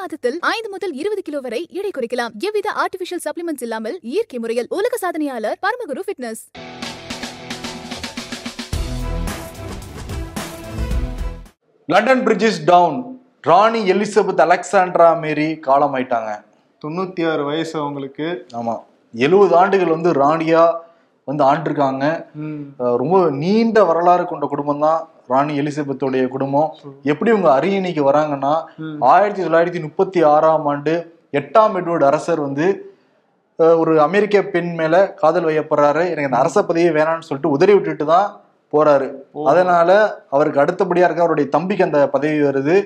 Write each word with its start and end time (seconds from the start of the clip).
மாதத்தில் 0.00 0.36
ஐந்து 0.54 0.68
முதல் 0.74 0.94
இருபது 1.00 1.22
கிலோ 1.26 1.38
வரை 1.44 1.60
எடை 1.78 1.90
குறைக்கலாம். 1.96 2.32
எவ்வித 2.46 2.68
ஆர்டிபிஷியல் 2.82 3.22
சப்ளிமெண்ட்ஸ் 3.26 3.64
இல்லாமல் 3.66 3.96
இயற்கை 4.12 4.38
முறையில் 4.44 4.68
உலக 4.78 4.98
சாதனையாளர் 5.04 5.58
Paramaguru 5.64 6.04
fitness 6.06 6.42
London 11.88 12.22
Bridge 12.26 12.46
is 12.50 12.60
down 12.72 12.98
Rani 13.48 13.80
Elizabeth 13.92 14.42
Alexandra 14.46 15.08
Mary 15.22 15.48
காலமாயிட்டாங்க. 15.68 16.30
தொண்ணூத்தி 16.82 17.22
ஆறு 17.30 17.42
வயசு 17.48 17.74
அவங்களுக்கு. 17.82 18.28
ஆமா. 18.58 18.74
எழுபது 19.14 19.54
ஆண்டுகள் 19.62 19.94
வந்து 19.96 20.10
ராணியா 20.22 20.62
வந்து 21.28 21.42
ஆண்டிருக்காங்க. 21.50 22.04
ரொம்ப 23.02 23.18
நீண்ட 23.42 23.84
வரலாறு 23.90 24.24
கொண்ட 24.30 24.46
குடும்பம் 24.52 24.84
தான் 24.86 25.02
ராணி 25.26 25.58
எலிசபெத்தோடைய 25.60 26.28
குடும்பம். 26.28 26.74
எப்படி 27.02 27.30
இவங்க 27.30 27.48
அரியணைக்கு 27.58 28.02
வராங்கன்னா. 28.10 28.54
ஆயிரத்தி 29.00 29.42
தொள்ளாயிரத்தி 29.42 29.82
முப்பத்தி 29.82 30.22
ஆறாம் 30.22 30.66
ஆண்டு 30.66 30.94
எட்டாம் 31.32 31.76
எட்வர்டு 31.78 32.04
அரசர் 32.04 32.40
வந்து 32.40 32.66
ஒரு 33.56 34.00
அமெரிக்க 34.00 34.42
பெண் 34.42 34.74
மேல 34.74 35.12
காதல் 35.12 35.44
வையப்படுறாரு. 35.44 36.02
எனக்கு 36.04 36.28
அந்த 36.30 36.38
அரச 36.38 36.62
பதவியே 36.62 36.90
வேணாம்னு 36.96 37.28
சொல்லிட்டு 37.28 37.50
உதறி 37.50 37.72
விட்டுட்டு 37.72 38.06
தான் 38.06 38.40
போறாரு. 38.72 39.08
அதனால 39.44 39.90
அவருக்கு 40.30 40.60
அடுத்தபடியா 40.60 41.04
இருக்க 41.04 41.24
அவருடைய 41.26 41.50
தம்பிக்கு 41.50 41.84
அந்த 41.84 42.08
பதவி 42.08 42.38
வருது. 42.42 42.76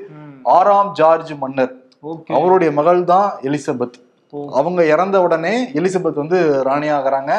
ஆறாம் 0.43 0.91
ஜார்ஜ் 0.93 1.33
மன்னர். 1.33 1.73
அவருடைய 2.39 2.73
மகள் 2.73 3.05
தான் 3.05 3.33
எலிசபெத். 3.43 3.97
அவங்க 4.59 4.81
இறந்த 4.85 5.17
உடனே 5.23 5.55
எலிசபெத் 5.73 6.21
வந்து 6.23 6.63
ராணியாகிறாங்க. 6.65 7.33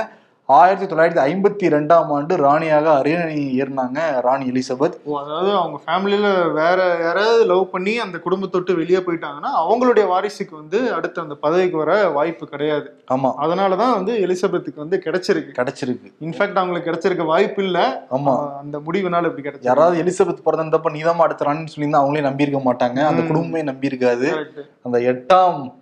ஆயிரத்தி 0.49 0.95
தொள்ளாயிரத்தி 0.95 1.23
ஐம்பத்தி 1.23 1.73
ரெண்டாம் 1.73 2.07
ஆண்டு 2.07 2.35
ராணியாக 2.35 2.97
அரியணை 2.97 3.61
ஏறினாங்க 3.61 4.21
ராணி 4.21 4.51
எலிசபெத். 4.51 4.93
ஓ 5.03 5.19
அதாவது 5.19 5.51
அவங்க 5.51 5.79
ஃபேமிலியில 5.87 6.51
வேற 6.53 6.97
யாராவது 7.01 7.45
லவ் 7.45 7.71
பண்ணி 7.71 7.99
அந்த 7.99 8.17
குடும்பத்தொட்டு 8.17 8.75
வெளியே 8.75 8.97
போயிட்டாங்கன்னா 8.97 9.49
அவங்களுடைய 9.57 10.07
வாரிசுக்கு 10.07 10.51
வந்து 10.51 10.93
அடுத்து 10.93 11.21
அந்த 11.21 11.35
பதவிக்கு 11.35 11.77
வர 11.77 12.09
வாய்ப்பு 12.09 12.47
கிடையாது. 12.47 13.03
ஆமா. 13.13 13.33
அதனாலதான் 13.41 13.93
வந்து 13.93 14.17
எலிசபெத்துக்கு 14.17 14.75
வந்து 14.75 15.01
கிடைச்சிருக்கு. 15.05 15.53
கிடைச்சிருக்கு. 15.57 16.13
இன்ஃபேக்ட் 16.21 16.55
அவங்களுக்கு 16.55 16.91
கிடைச்சிருக்க 16.91 17.25
வாய்ப்பு 17.25 17.63
இல்ல. 17.63 18.05
ஆமா. 18.11 18.57
அந்த 18.57 18.77
முடிவுனால 18.77 19.25
இப்படி 19.25 19.49
கிடைச்சிருக்கு. 19.49 19.57
யாராவது 19.61 20.03
எலிசபெத் 20.03 20.47
பிறந்தப்ப 20.51 20.91
நீதான் 20.91 21.19
அடுத்த 21.19 21.45
ராணின்னு 21.45 21.67
சொல்லியிருந்தா 21.75 22.01
அவங்களே 22.05 22.21
நம்பியிருக்க 22.21 22.61
மாட்டாங்க. 22.65 23.05
அந்த. 23.05 23.21
குடும்பமே 23.27 23.63
நம்பியிருக்காது. 23.63 24.45
அந்த 24.83 24.99
எட்டாம் 24.99 25.77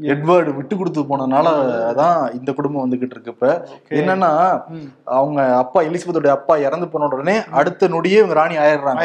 எட்வர்டு 0.00 0.54
விட்டு 0.54 0.76
கொடுத்து 0.76 1.00
போனனால 1.02 1.48
தான் 1.94 2.32
இந்த 2.32 2.52
குடும்பம் 2.52 2.84
வந்துகிட்டு 2.84 3.10
இருக்கு 3.10 3.30
இப்ப. 3.30 3.68
என்னன்னா. 3.90 4.62
அவங்க 5.04 5.56
அப்பா 5.56 5.82
எலிசபெத்தோட 5.82 6.26
அப்பா 6.26 6.56
இறந்து 6.56 6.88
போன 6.88 7.06
உடனே 7.06 7.42
அடுத்த 7.50 7.88
நொடியே 7.88 8.18
இவங்க 8.18 8.34
ராணி 8.34 8.56
ஆயிடுறாங்க. 8.56 9.00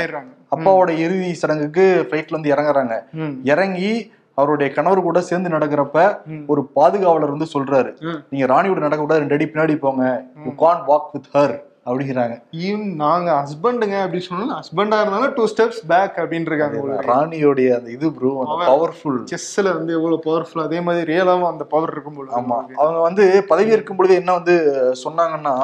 அப்பாவோட 0.55 0.89
இறுதி 0.97 1.33
சடங்குக்கு 1.33 2.07
ஃபிளைட்ல 2.09 2.29
வந்து 2.29 2.53
இறங்குறாங்க. 2.53 2.95
இறங்கி 3.43 4.11
அவருடைய 4.33 4.73
கணவர் 4.73 5.01
கூட 5.01 5.21
சேர்ந்து 5.21 5.49
நடக்கிறப்ப. 5.49 6.17
ஒரு 6.47 6.65
பாதுகாவலர் 6.73 7.29
வந்து 7.29 7.47
சொல்றாரு. 7.53 7.91
நீங்க 8.29 8.45
ராணியோட 8.53 8.75
நடக்க 8.77 8.97
கூடாது 8.97 9.19
ரெண்டு 9.19 9.35
அடி 9.35 9.45
பின்னாடி 9.45 9.77
போங்க. 9.79 10.25
You 10.45 10.51
can't 10.55 10.83
walk 10.87 11.09
with 11.11 11.29
her 11.33 11.55
அப்படிங்கிறாங்க 11.87 12.35
ஈவன் 12.61 12.85
நாங்க 13.01 13.29
ஹஸ்பண்டுங்க 13.39 13.97
அப்படின்னு 14.01 14.27
சொன்னா 14.27 14.57
ஹஸ்பண்டா 14.57 14.99
இருந்தாலும் 15.01 15.33
டூ 15.35 15.45
ஸ்டெப்ஸ் 15.51 15.81
பேக் 15.87 16.17
அப்படின்னு 16.21 16.49
இருக்காங்க 16.51 16.97
ராணியோடைய 17.07 17.69
அந்த 17.77 17.89
இது 17.95 18.07
ப்ரோ. 18.15 18.31
பவர்ஃபுல் 18.69 19.19
செஸ்ல 19.31 19.73
வந்து 19.75 19.93
எவ்வளவு 19.97 20.19
பவர்ஃபுல் 20.25 20.65
அதே 20.65 20.81
மாதிரி 20.85 21.09
ரியலாவும் 21.11 21.51
அந்த 21.51 21.65
பவர் 21.71 21.93
இருக்கும் 21.93 22.17
போல 22.17 22.35
ஆமா 22.39 22.57
அவங்க 22.77 23.01
வந்து 23.07 23.23
பதவி 23.51 23.75
இருக்கும் 23.75 23.99
பொழுது 23.99 24.19
என்ன 24.21 24.33
வந்து 24.39 24.57
சொன்னாங்கன்னா. 25.03 25.55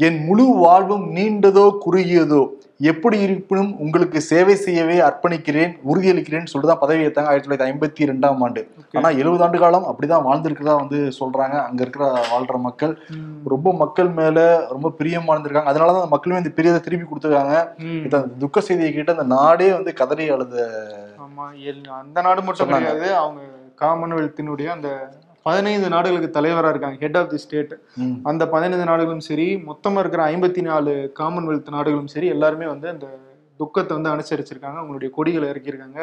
என் 0.00 0.18
முழு 0.24 0.46
வாழ்வும் 0.60 1.04
நீண்டதோ 1.14 1.66
குறுகியதோ 1.82 2.40
எப்படி 2.80 3.16
இருப்பினும் 3.24 3.70
உங்களுக்கு 3.84 4.18
சேவை 4.28 4.54
செய்யவே 4.64 4.96
அர்ப்பணிக்கிறேன் 5.06 5.72
உறுதியளிக்கிறேன் 5.90 6.48
சொல்லிட்டு 6.50 6.70
தான் 6.70 6.82
பதவி 6.82 7.04
ஏத்தாங்க 7.06 7.30
ஆயிரத்தி 7.30 7.48
தொள்ளாயிரத்தி 7.48 7.68
ஐம்பத்தி 7.70 8.08
ரெண்டாம் 8.10 8.42
ஆண்டு. 8.46 8.62
ஆனா 8.98 9.08
எழுபது 9.20 9.44
ஆண்டு 9.46 9.58
காலம் 9.62 9.86
அப்படிதான் 9.90 10.26
வாழ்ந்திருக்கிறதா 10.26 10.74
வந்து 10.82 10.98
சொல்றாங்க. 11.20 11.56
அங்க 11.68 11.80
இருக்கிற 11.84 12.06
வாழ்ற 12.32 12.58
மக்கள். 12.66 12.92
ரொம்ப 13.54 13.72
மக்கள் 13.82 14.10
மேல 14.20 14.44
ரொம்ப 14.74 14.92
பிரியமா 15.00 15.32
இருந்திருக்காங்க. 15.34 15.72
அதனாலதான் 15.72 16.02
அந்த 16.02 16.14
மக்களுமே 16.14 16.42
இந்த 16.42 16.54
பிரியத்தை 16.58 16.82
திருப்பி 16.86 17.06
கொடுத்துருக்காங்க. 17.08 17.56
துக்க 18.44 18.66
செய்தியை 18.68 18.92
கேட்டு 18.92 19.16
அந்த 19.16 19.28
நாடே 19.36 19.70
வந்து 19.78 19.92
கதறி 20.00 20.26
அழுத 20.36 20.56
அந்த 22.00 22.20
நாடு 22.26 22.42
மட்டும். 22.48 22.72
கிடையாது. 22.74 23.08
அவங்க 23.22 23.42
காமன்வெல்த்தினுடைய 23.82 24.68
அந்த 24.76 24.90
பதினைந்து 25.46 25.88
நாடுகளுக்கு 25.88 26.40
தலைவரா 26.40 26.68
இருக்காங்க. 26.68 26.96
Head 27.00 27.16
of 27.16 27.30
the 27.30 27.36
state. 27.36 27.74
அந்த 28.22 28.48
பதினைந்து 28.48 28.84
நாடுகளும் 28.84 29.20
சரி 29.20 29.46
மொத்தமா 29.68 29.98
இருக்கிற 29.98 30.24
ஐம்பத்தி 30.32 30.62
நாலு 30.62 31.12
காமன்வெல்த் 31.18 31.70
நாடுகளும் 31.70 32.06
சரி 32.06 32.26
எல்லாருமே 32.26 32.66
வந்து 32.66 32.88
அந்த 32.88 33.06
துக்கத்தை 33.60 33.98
வந்து 33.98 34.10
அனுசரிச்சிருக்காங்க. 34.10 34.74
அவங்களுடைய 34.80 35.10
கொடிகளை 35.10 35.48
இறக்கியிருக்காங்க. 35.48 36.00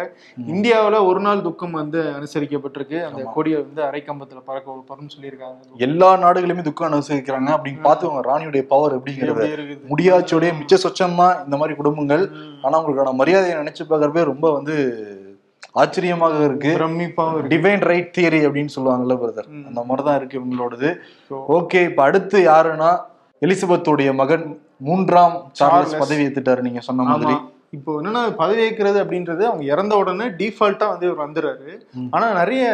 இந்தியாவுல 0.48 1.06
ஒரு 1.06 1.20
நாள் 1.20 1.42
துக்கம் 1.42 1.72
வந்து 1.72 2.00
அனுசரிக்கப்பட்டிருக்கு. 2.14 3.04
அந்த. 3.04 3.24
கொடியை 3.34 3.60
வந்து 3.62 3.82
அரைக்கம்பத்துல 3.82 4.42
பறக்க 4.46 4.72
வைப்பாருன்னு 4.72 5.10
சொல்லியிருக்காங்க. 5.16 5.58
எல்லா 5.78 6.10
நாடுகளுமே 6.18 6.62
துக்கம் 6.62 6.94
அனுசரிக்கிறாங்க. 6.94 7.50
அப்படின்னு 7.58 7.82
பார்த்து 7.82 8.08
ராணியுடைய 8.22 8.62
பவர் 8.62 8.98
எப்படிங்கிறத 9.00 9.44
இருக்குது? 9.50 9.84
முடியாட்சியோடைய 9.90 10.52
மிச்ச 10.62 10.78
சொச்சம் 10.84 11.16
தான் 11.16 11.44
இந்த 11.44 11.58
மாதிரி 11.58 11.76
குடும்பங்கள் 11.76 12.30
ம். 12.30 12.66
ஆனா 12.66 12.76
அவங்களுக்கான 12.82 13.14
மரியாதையை 13.14 13.58
நினைச்சு 13.58 13.84
பார்க்கறப்பே 13.90 14.24
ரொம்ப 14.24 14.54
வந்து 14.54 14.76
ஆச்சரியமாக 15.82 16.38
இருக்கு 16.48 16.72
பிரமிப்பாவும் 16.80 17.38
இருக்கு 17.38 17.54
டிவைன் 17.54 17.84
ரைட் 17.92 18.12
தியரி 18.18 18.42
அப்படின்னு 18.48 18.74
சொல்லுவாங்கல்ல 18.76 19.16
பிரதர். 19.22 19.48
அந்த 19.70 19.80
மாதிரி 19.88 20.04
தான் 20.08 20.18
இருக்கு 20.20 20.40
இவங்களோடது 20.42 20.90
ஓகே 21.58 21.80
இப்ப 21.90 22.04
அடுத்து 22.08 22.40
யாருன்னா 22.52 22.92
எலிசபெத்தோடைய 23.42 24.10
மகன் 24.22 24.46
மூன்றாம் 24.88 25.36
சார்லஸ். 25.60 25.96
பதவி 26.04 26.26
ஏத்துட்டாரு 26.28 26.68
நீங்க 26.68 26.84
சொன்ன 26.90 27.08
மாதிரி. 27.10 27.36
இப்போ 27.78 27.92
என்னன்னா 28.00 28.22
பதவி 28.42 28.62
ஏற்கிறது 28.66 28.98
அப்படின்றது 29.04 29.44
அவங்க 29.50 29.64
இறந்த 29.74 29.94
உடனே 30.02 30.28
டிஃபால்ட்டா 30.42 30.88
வந்து 30.92 31.08
இவர் 31.08 31.24
வந்துடுறாரு. 31.26 31.72
ஆனா 32.16 32.28
நிறைய 32.42 32.66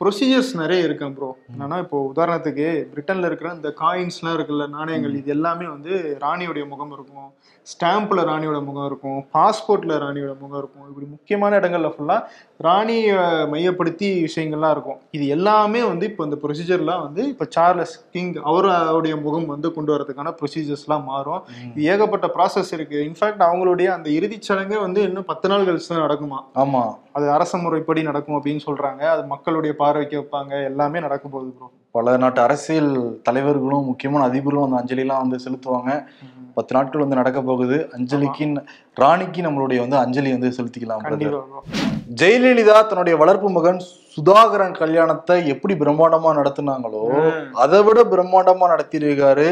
ப்ரொசீஜர்ஸ் 0.00 0.52
நிறைய 0.60 0.86
இருக்கு 0.86 1.06
ப்ரோ 1.16 1.28
என்னன்னா 1.50 1.76
இப்போ 1.82 1.98
உதாரணத்துக்கு 2.12 2.66
பிரிட்டன்ல 2.92 3.28
இருக்கிற 3.28 3.50
இந்த 3.58 3.70
காயின்ஸ்லாம் 3.82 4.34
இருக்குல்ல 4.36 4.64
நாணயங்கள் 4.76 5.14
இது 5.20 5.30
எல்லாமே 5.34 5.66
வந்து 5.74 5.92
ராணியோடைய 6.24 6.64
முகம் 6.72 6.92
இருக்கும். 6.96 7.28
ஸ்டாம்ப்ல 7.66 8.22
ராணியோட 8.30 8.58
முகம் 8.68 8.86
இருக்கும். 8.90 9.20
பாஸ்போர்ட்ல 9.36 9.98
ராணியோட 10.04 10.32
முகம் 10.40 10.58
இருக்கும். 10.62 10.86
இப்படி 10.90 11.06
முக்கியமான 11.12 11.60
இடங்கள்ல 11.60 11.90
ஃபுல்லா 11.94 12.16
ராணியை 12.66 13.14
மையப்படுத்தி 13.52 14.08
விஷயங்கள்லாம் 14.26 14.74
இருக்கும். 14.76 14.98
இது 15.18 15.26
எல்லாமே 15.36 15.82
வந்து 15.92 16.04
இப்போ 16.10 16.24
இந்த 16.28 16.38
ப்ரொசீஜர்லாம் 16.44 17.04
வந்து 17.06 17.22
இப்போ 17.32 17.46
சார்லஸ் 17.56 17.96
கிங் 18.16 18.34
அவருடைய 18.50 19.16
முகம் 19.24 19.48
வந்து 19.54 19.70
கொண்டு 19.78 19.92
வரதுக்கான 19.96 20.34
ப்ரொசீஜர்ஸ்லாம் 20.42 21.08
மாறும். 21.12 21.42
இது 21.70 21.88
ஏகப்பட்ட 21.94 22.28
ப்ராசஸ் 22.36 22.74
இருக்கு. 22.78 22.98
இன்ஃபேக்ட் 23.10 23.48
அவங்களுடைய 23.48 23.90
அந்த 23.96 24.10
இறுதிச் 24.18 24.50
சடங்கே 24.50 24.80
வந்து 24.86 25.02
இன்னும் 25.08 25.30
பத்து 25.32 25.48
நாள் 25.52 25.66
கழிச்சு 25.70 25.90
தான் 25.94 26.06
நடக்குமா? 26.06 26.40
ஆமா. 26.64 26.84
அது 27.16 27.26
அரச 27.36 27.58
முறைப்படி 27.64 28.00
நடக்கும் 28.08 28.36
அப்படின்னு 28.36 28.62
சொல்றாங்க. 28.66 29.02
அது 29.14 29.22
மக்களுடைய 29.32 29.72
பார்வைக்கு 29.80 30.16
வைப்பாங்க. 30.20 30.52
எல்லாமே 30.70 31.00
நடக்க 31.06 31.24
போகுது 31.28 31.50
ப்ரோ 31.56 31.68
பல 31.96 32.14
நாட்டு 32.22 32.40
அரசியல் 32.44 32.92
தலைவர்களும் 33.26 33.88
முக்கியமான 33.88 34.22
அதிபர்களும் 34.28 34.64
அந்த 34.66 34.78
அஞ்சலிலாம் 34.80 35.22
வந்து 35.24 35.38
செலுத்துவாங்க. 35.44 35.90
பத்து 36.56 36.72
நாட்கள் 36.76 37.02
வந்து 37.02 37.18
நடக்க 37.20 37.40
போகுது. 37.42 37.76
அஞ்சலிக்கு 37.96 38.46
ராணிக்கு 39.02 39.42
நம்மளுடைய 39.46 39.78
வந்து 39.84 39.98
அஞ்சலி 40.04 40.32
வந்து 40.36 40.50
செலுத்திக்கலாம். 40.56 41.04
ஜெயலலிதா 42.20 42.78
தன்னுடைய 42.88 43.14
வளர்ப்பு 43.22 43.50
மகன் 43.50 43.80
சுதாகரன் 44.16 44.74
கல்யாணத்தை 44.80 45.38
எப்படி 45.54 45.76
பிரம்மாண்டமா 45.84 46.32
நடத்துனாங்களோ. 46.40 47.04
அதை 47.64 47.80
விட 47.88 48.02
பிரம்மாண்டமா 48.14 48.66
நடத்தியிருக்காரு 48.74 49.48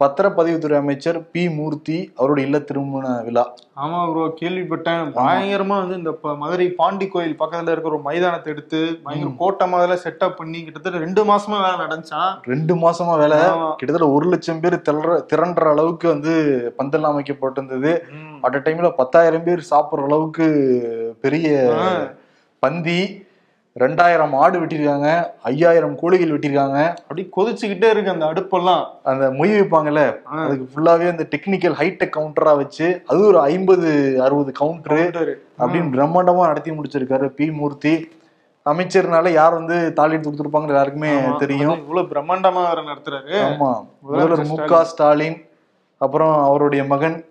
பத்திரப்பதிவுத்துறை 0.00 0.76
அமைச்சர் 0.76 1.18
பி 1.32 1.42
மூர்த்தி 1.48 2.12
அவருடைய 2.16 2.48
இல்ல 2.48 2.58
திருமண 2.58 3.22
விழா. 3.26 3.44
ஆமா 3.82 4.00
ப்ரோ 4.10 4.24
கேள்விப்பட்டேன். 4.40 5.02
பயங்கரமா 5.18 5.76
வந்து 5.82 5.96
இந்த 5.96 6.12
மதுரை 6.42 6.66
பாண்டி 6.70 7.06
கோயில் 7.08 7.38
பக்கத்துல 7.38 7.72
இருக்கிற 7.74 7.94
ஒரு 7.94 8.00
மைதானத்தை 8.02 8.52
எடுத்து 8.52 8.80
பயங்கர 9.04 9.30
கோட்டமா 9.40 9.78
அதெல்லாம் 9.78 10.04
செட்டப் 10.04 10.38
பண்ணி 10.40 10.64
கிட்டத்தட்ட 10.64 10.98
ரெண்டு 10.98 11.24
மாசமா 11.24 11.58
வேலை 11.64 11.78
நடந்துச்சான் 11.84 12.32
ரெண்டு 12.42 12.76
மாசமா 12.76 13.14
வேலை. 13.14 13.40
கிட்டத்தட்ட 13.76 14.08
ஒரு 14.18 14.28
லட்சம் 14.28 14.60
பேர் 14.60 14.76
திரற 14.88 15.16
திரண்ட 15.24 15.68
அளவுக்கு 15.74 16.08
வந்து 16.08 16.34
பந்தல் 16.76 17.10
அமைக்கப்பட்டிருந்தது. 17.12 17.94
அட் 18.40 18.62
டைம்ல 18.66 18.90
பத்தாயிரம் 19.02 19.44
பேர் 19.44 19.68
சாப்பிடுற 19.70 20.08
அளவுக்கு 20.10 20.46
பெரிய. 21.20 21.48
பந்தி. 22.62 23.00
ரெண்டாயிரம் 23.80 24.34
ஆடு 24.42 24.60
வெட்டியிருக்காங்க 24.60 25.08
ஐயாயிரம் 25.42 25.96
கோழிகள் 25.96 26.30
வெட்டியிருக்காங்க. 26.30 26.78
அப்படி 27.00 27.22
கொதிச்சுக்கிட்டே 27.36 27.88
இருக்கு 27.94 28.10
அந்த 28.10 28.26
அடுப்பெல்லாம். 28.26 28.84
அந்த 29.02 29.30
மொய் 29.30 29.52
வைப்பாங்கல்ல. 29.56 30.02
அதுக்கு 30.42 30.66
ஃபுல்லாவே 30.72 31.08
அந்த 31.12 31.26
டெக்னிக்கல் 31.34 31.76
ஹைடெக் 31.80 32.14
கவுண்டரா 32.16 32.56
வச்சு 32.56 33.02
அது 33.06 33.20
ஒரு 33.20 33.40
ஐம்பது 33.40 33.88
அறுபது 34.22 34.52
கவுண்டரு. 34.60 35.02
அப்படின்னு 35.58 35.90
பிரம்மாண்டமா 35.96 36.46
நடத்தி 36.50 36.70
முடிச்சிருக்காரு 36.70 37.28
பி. 37.28 37.50
மூர்த்தி. 37.50 37.94
அமைச்சர்னால 38.66 39.28
யார் 39.32 39.52
வந்து 39.52 39.92
தாலி 39.92 40.12
எடுத்து 40.12 40.30
கொடுத்துருப்பாங்க 40.30 40.66
எல்லாருக்குமே. 40.66 41.12
தெரியும். 41.38 41.76
இவ்வளவு 41.76 42.08
பிரம்மாண்டமா 42.12 42.62
நடத்துறாரு. 42.90 43.34
ஆமா 43.50 43.70
முதல்வர் 44.00 44.46
மு 44.46 44.56
க 44.64 44.84
ஸ்டாலின் 44.84 45.38
அப்புறம் 45.98 46.34
அவருடைய 46.44 46.84
மகன் 46.84 47.24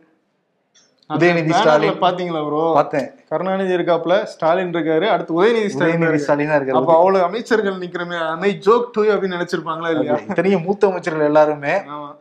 உதயநிதி 1.13 1.51
ஸ்டாலின். 1.57 1.97
பாத்தீங்களா 2.03 2.39
ப்ரோ 2.45 2.61
பார்த்தேன். 2.77 3.07
கருணாநிதி 3.31 3.73
இருக்காப்ல 3.75 4.13
ஸ்டாலின் 4.31 4.71
இருக்காரு 4.73 5.05
அடுத்து 5.13 5.35
உதயநிதி 5.37 5.69
ஸ்டாலின் 5.73 5.91
உதயநிதி 5.95 6.07
இருக்காரு. 6.07 6.23
ஸ்டாலினா 6.23 6.55
அப்ப 6.79 6.93
அவ்வளவு 6.99 7.25
அமைச்சர்கள் 7.27 7.77
நிக்கிறமே 7.83 8.17
அமை 8.29 8.49
ஜோக் 8.65 8.87
டூ 8.95 9.01
அப்படின்னு 9.13 9.37
நினைச்சிருப்பாங்களா 9.37 9.89
இல்லையா? 9.95 10.15
இத்தனையும் 10.29 10.63
மூத்த 10.67 10.89
அமைச்சர்கள் 10.91 11.27
எல்லாருமே. 11.31 11.73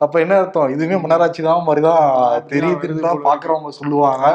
அப்ப 0.07 0.21
என்ன 0.25 0.35
அர்த்தம்? 0.41 0.73
இதுவுமே 0.75 0.99
மன்னராட்சி 1.05 1.45
தான் 1.49 1.65
மாதிரிதான் 1.69 2.05
தெரிய 2.53 2.73
அப்படிதான் 2.75 2.83
தெரிஞ்சு 2.85 3.01
வருது 3.01 3.07
தான் 3.07 3.23
போல 3.23 3.29
பாக்குறவங்க 3.31 3.73
சொல்லுவாங்க. 3.81 4.27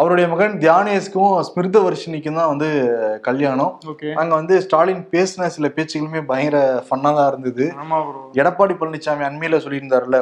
அவருடைய 0.00 0.26
மகன் 0.34 0.58
தியானேஷ்க்கும் 0.64 1.34
ஸ்மிருத 1.48 1.80
வர்ஷினிக்கும் 1.86 2.38
தான் 2.40 2.52
வந்து 2.52 2.70
கல்யாணம். 3.28 3.72
அங்க 4.20 4.32
வந்து 4.40 4.56
ஸ்டாலின் 4.66 5.02
பேசின 5.16 5.50
சில 5.56 5.72
பேச்சுகளுமே 5.78 6.22
பயங்கர 6.32 6.58
ஃபன்னா 6.88 7.12
தான் 7.20 7.30
இருந்தது. 7.32 7.66
எடப்பாடி 8.42 8.76
பழனிசாமி 8.82 9.28
அண்மையில 9.30 9.62
சொல்லியிருந்தாருல 9.66 10.20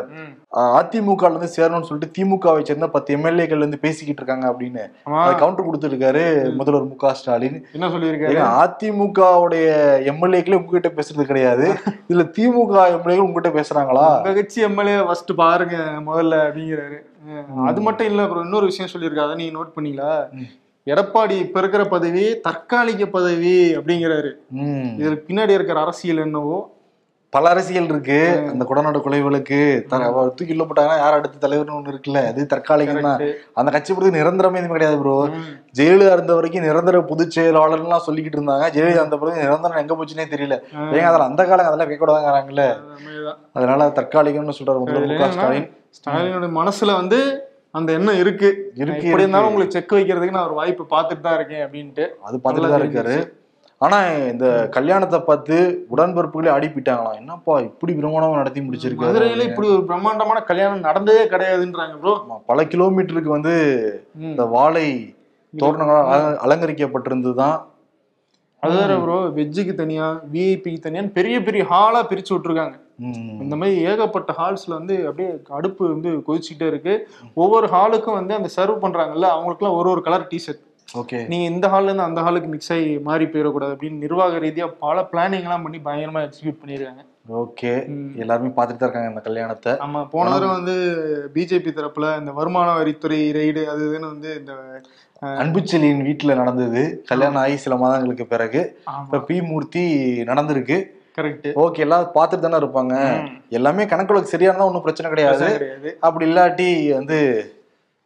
அதிமுக 0.54 1.24
இருந்து 1.24 1.48
சேரணும்னு 1.56 1.82
சொல்லிட்டு 1.82 2.14
திமுகவை 2.16 2.62
சேர்ந்த 2.62 2.88
பத்து 2.88 3.16
எம்எல்ஏக்கள் 3.16 3.56
இருந்து 3.56 3.78
பேசிக்கிட்டு 3.78 4.20
இருக்காங்க 4.22 4.46
அப்படின்னு 4.50 4.82
கவுண்டர் 5.34 5.66
கொடுத்துருக்காரு 5.66 6.22
முதல்வர் 6.54 6.84
மு 6.84 6.96
க 6.96 7.14
ஸ்டாலின். 7.14 7.56
என்ன 7.72 7.88
சொல்லியிருக்காரு? 7.88 8.36
அதிமுகவுடைய 8.60 9.66
எம்எல்ஏக்களே 10.04 10.54
உங்ககிட்ட 10.54 10.88
பேசுறது 10.88 11.24
கிடையாது. 11.24 11.66
இதுல 12.10 12.24
திமுக 12.38 12.74
எம்எல்ஏக்கள் 12.94 13.26
உங்ககிட்ட 13.26 13.52
பேசுறாங்களா? 13.60 14.06
கட்சி 14.34 14.60
எம்எல்ஏ 14.60 15.02
ஃபர்ஸ்ட் 15.02 15.34
பாருங்க 15.34 15.76
முதல்ல 16.06 16.34
அப்படிங்கிறாரு. 16.46 16.98
அது 17.66 17.80
மட்டும் 17.80 18.06
இல்ல 18.06 18.22
அப்புறம் 18.22 18.44
இன்னொரு 18.44 18.64
விஷயம் 18.64 18.92
சொல்லியிருக்காரு 18.94 19.34
நீங்க 19.34 19.58
நோட் 19.58 19.74
பண்ணீங்களா. 19.76 20.12
எடப்பாடி 20.86 21.30
இப்ப 21.30 21.58
இருக்கிற 21.58 21.84
பதவி 21.84 22.40
தற்காலிக 22.40 23.06
பதவி 23.06 23.74
அப்படிங்கிறாரு. 23.76 24.30
ம். 24.50 24.90
இதுக்கு 24.98 25.26
பின்னாடி 25.28 25.50
இருக்கிற 25.50 25.80
அரசியல் 25.80 26.18
என்னவோ 26.18 26.56
பல 27.34 27.44
அரசியல் 27.52 27.88
இருக்கு. 27.92 28.18
அந்த 28.50 28.64
குடநாடு 28.70 28.98
கொலைகளுக்கு 29.04 29.58
தூக்கி 30.36 30.52
உள்ள 30.54 30.64
போட்டாங்கன்னா 30.64 30.98
யார் 31.02 31.16
அடுத்த 31.18 31.40
தலைவர்னு 31.44 31.76
ஒண்ணு 31.78 31.92
இருக்குல்ல? 31.92 32.20
அது 32.30 32.40
தற்காலிகம். 32.52 33.00
தான். 33.08 33.22
அந்த 33.60 33.68
கட்சி 33.76 33.90
பொறுத்து 33.92 34.18
நிரந்தரமே 34.18 34.60
எதுவும் 34.60 34.76
கிடையாது 34.76 34.98
ப்ரோ. 35.02 35.16
ஜெயலலிதா 35.78 36.12
இருந்த 36.18 36.34
வரைக்கும் 36.38 36.66
நிரந்தர 36.68 37.00
பொதுச் 37.12 37.34
செயலாளர்லாம் 37.36 38.04
சொல்லிக்கிட்டு 38.08 38.38
இருந்தாங்க. 38.40 38.66
ஜெயலலிதா 38.76 39.06
அந்த 39.06 39.18
பிறகு 39.22 39.44
நிரந்தரம் 39.46 39.80
எங்க 39.84 39.96
போச்சுன்னே 40.00 40.28
தெரியல. 40.34 40.58
ஏங்க 40.96 41.08
அதெல்லாம் 41.10 41.30
அந்த 41.32 41.44
காலம் 41.50 41.70
அதெல்லாம் 41.70 41.90
கேட்கக்கூடாதாங்கிறாங்கல்ல. 41.90 42.66
அதனால 43.58 43.88
தற்காலிகம்னு 43.98 44.58
சொல்றாரு 44.60 44.82
முதல்வர் 44.84 45.24
மு 45.24 45.32
ஸ்டாலின். 45.38 45.68
ஸ்டாலினோட 45.98 46.46
மனசுல 46.60 46.94
வந்து 47.02 47.20
அந்த 47.78 47.90
எண்ணம் 47.98 48.18
இருக்கு. 48.22 48.48
இருக்கு, 48.82 49.06
எப்படி 49.08 49.22
இருந்தாலும். 49.22 49.48
உங்களுக்கு 49.50 49.76
செக் 49.76 49.94
வைக்கிறதுக்கு 49.96 50.36
நான் 50.36 50.48
ஒரு 50.50 50.56
வாய்ப்பு 50.58 50.84
பார்த்துட்டு 50.92 51.24
தான் 51.26 51.38
இருக்கேன் 51.38 51.64
அப்படின்ட்டு. 51.64 52.04
அது 52.26 52.36
பார்த்துட்டு 52.44 52.70
தான் 52.72 52.82
இருக்காரு. 52.82 53.16
ஆனா 53.80 53.96
இந்த 54.28 54.46
கல்யாணத்தை 54.70 55.18
பார்த்து 55.20 55.56
உடன்பிறப்புகளே 55.90 56.50
ஆடி 56.50 56.66
போயிட்டாங்களாம் 56.68 57.16
என்னப்பா 57.16 57.54
இப்படி 57.60 57.92
பிரமாணமா 57.94 58.36
நடத்தி 58.36 58.60
முடிச்சிருக்காரு? 58.60 59.08
மதுரையில 59.08 59.44
இப்படி 59.48 59.68
ஒரு 59.70 59.84
பிரம்மாண்டமான 59.84 60.40
கல்யாணம் 60.42 60.80
நடந்ததே 60.80 61.24
கிடையாதுன்றாங்க 61.26 61.96
ப்ரோ 61.98 62.12
பல 62.48 62.64
கிலோமீட்டருக்கு 62.66 63.30
வந்து 63.30 63.54
இந்த 64.24 64.44
வாழை 64.52 64.86
தோரணங்களால் 65.54 66.08
அல- 66.14 66.38
அலங்கரிக்கப்பட்டிருந்ததுதான் 66.44 67.56
அது 68.62 68.74
வேற 68.76 68.92
ப்ரோ 69.00 69.16
வெஜ்ஜுக்கு 69.34 69.74
தனியா 69.74 70.04
விஐபிக்கு 70.32 70.84
தனியான்னு 70.84 71.12
பெரிய 71.12 71.42
பெரிய 71.42 71.62
ஹாலா 71.70 72.00
பிரிச்சு 72.08 72.32
விட்டுருக்காங்க. 72.32 72.76
இந்த 73.42 73.54
மாதிரி 73.56 73.76
ஏகப்பட்ட 73.84 74.32
ஹால்ஸ்ல 74.32 74.72
வந்து 74.72 74.94
அப்படியே 75.06 75.28
அடுப்பு 75.50 75.82
வந்து 75.88 76.10
கொதிச்சுக்கிட்டே 76.26 76.66
இருக்கு. 76.66 76.94
ஒவ்வொரு 77.36 77.66
ஹாலுக்கும் 77.68 78.12
வந்து 78.12 78.34
அந்த 78.34 78.48
சர்வ் 78.56 78.82
பண்றாங்கல்ல 78.82 79.28
அவங்களுக்குலாம் 79.32 79.76
ஒரு 79.76 79.90
ஒரு 79.90 80.02
கலர் 80.02 80.28
டிஷர்ட் 80.30 80.62
ஓகே. 81.00 81.18
நீங்க 81.30 81.44
இந்த 81.52 81.66
ஹால்ல 81.72 81.90
இருந்து 81.90 82.08
அந்த 82.08 82.20
ஹாலுக்கு 82.24 82.48
மிக்ஸ் 82.52 82.72
ஆகி 82.74 82.90
மாறி 83.08 83.24
போயிடக்கூடாது 83.32 83.74
அப்படின்னு 83.74 84.04
நிர்வாக 84.04 84.38
ரீதியா 84.44 84.66
பல 84.84 84.96
பிளானிங் 85.12 85.46
எல்லாம் 85.46 85.64
பண்ணி 85.66 85.78
பயங்கரமா 85.86 86.22
எக்ஸிக்யூட் 86.26 86.60
பண்ணிருக்காங்க 86.62 87.02
ஓகே. 87.42 87.70
எல்லாருமே 88.22 88.50
பார்த்துட்டு 88.56 88.80
தான் 88.80 88.88
இருக்காங்க 88.88 89.10
இந்த 89.12 89.22
கல்யாணத்தை. 89.26 89.72
ஆமா 89.84 90.00
போன 90.14 90.32
தடவை 90.32 90.52
வந்து 90.58 90.74
பிஜேபி 91.36 91.70
தரப்புல 91.78 92.08
இந்த 92.20 92.32
வருமான 92.38 92.74
வரித்துறை 92.80 93.20
ரெய்டு 93.38 93.62
அது 93.72 93.82
இதுன்னு 93.88 94.12
வந்து 94.14 94.30
இந்த 94.40 94.52
அன்புச்செலியின் 95.42 96.04
வீட்டுல 96.08 96.34
நடந்தது. 96.40 96.82
கல்யாணம் 97.10 97.40
ஆகி 97.42 97.56
சில 97.64 97.76
மாதங்களுக்கு 97.82 98.26
பிறகு. 98.34 98.62
இப்ப 99.04 99.20
பி 99.28 99.36
மூர்த்தி 99.50 99.84
நடந்திருக்கு. 100.30 100.78
கரெக்ட் 101.18 101.48
ஓகே 101.64 101.84
எல்லாம் 101.86 102.06
பார்த்துட்டு 102.16 102.44
தானே 102.46 102.60
இருப்பாங்க. 102.62 102.94
எல்லாமே 103.58 103.82
கணக்குகளுக்கு 103.90 104.34
சரியா 104.34 104.50
இருந்தா 104.50 104.68
ஒன்றும் 104.70 104.86
பிரச்சனை 104.86 105.10
கிடையாது. 105.12 105.48
அப்படி 106.06 106.26
இல்லாட்டி 106.30 106.68
வந்து 106.98 107.18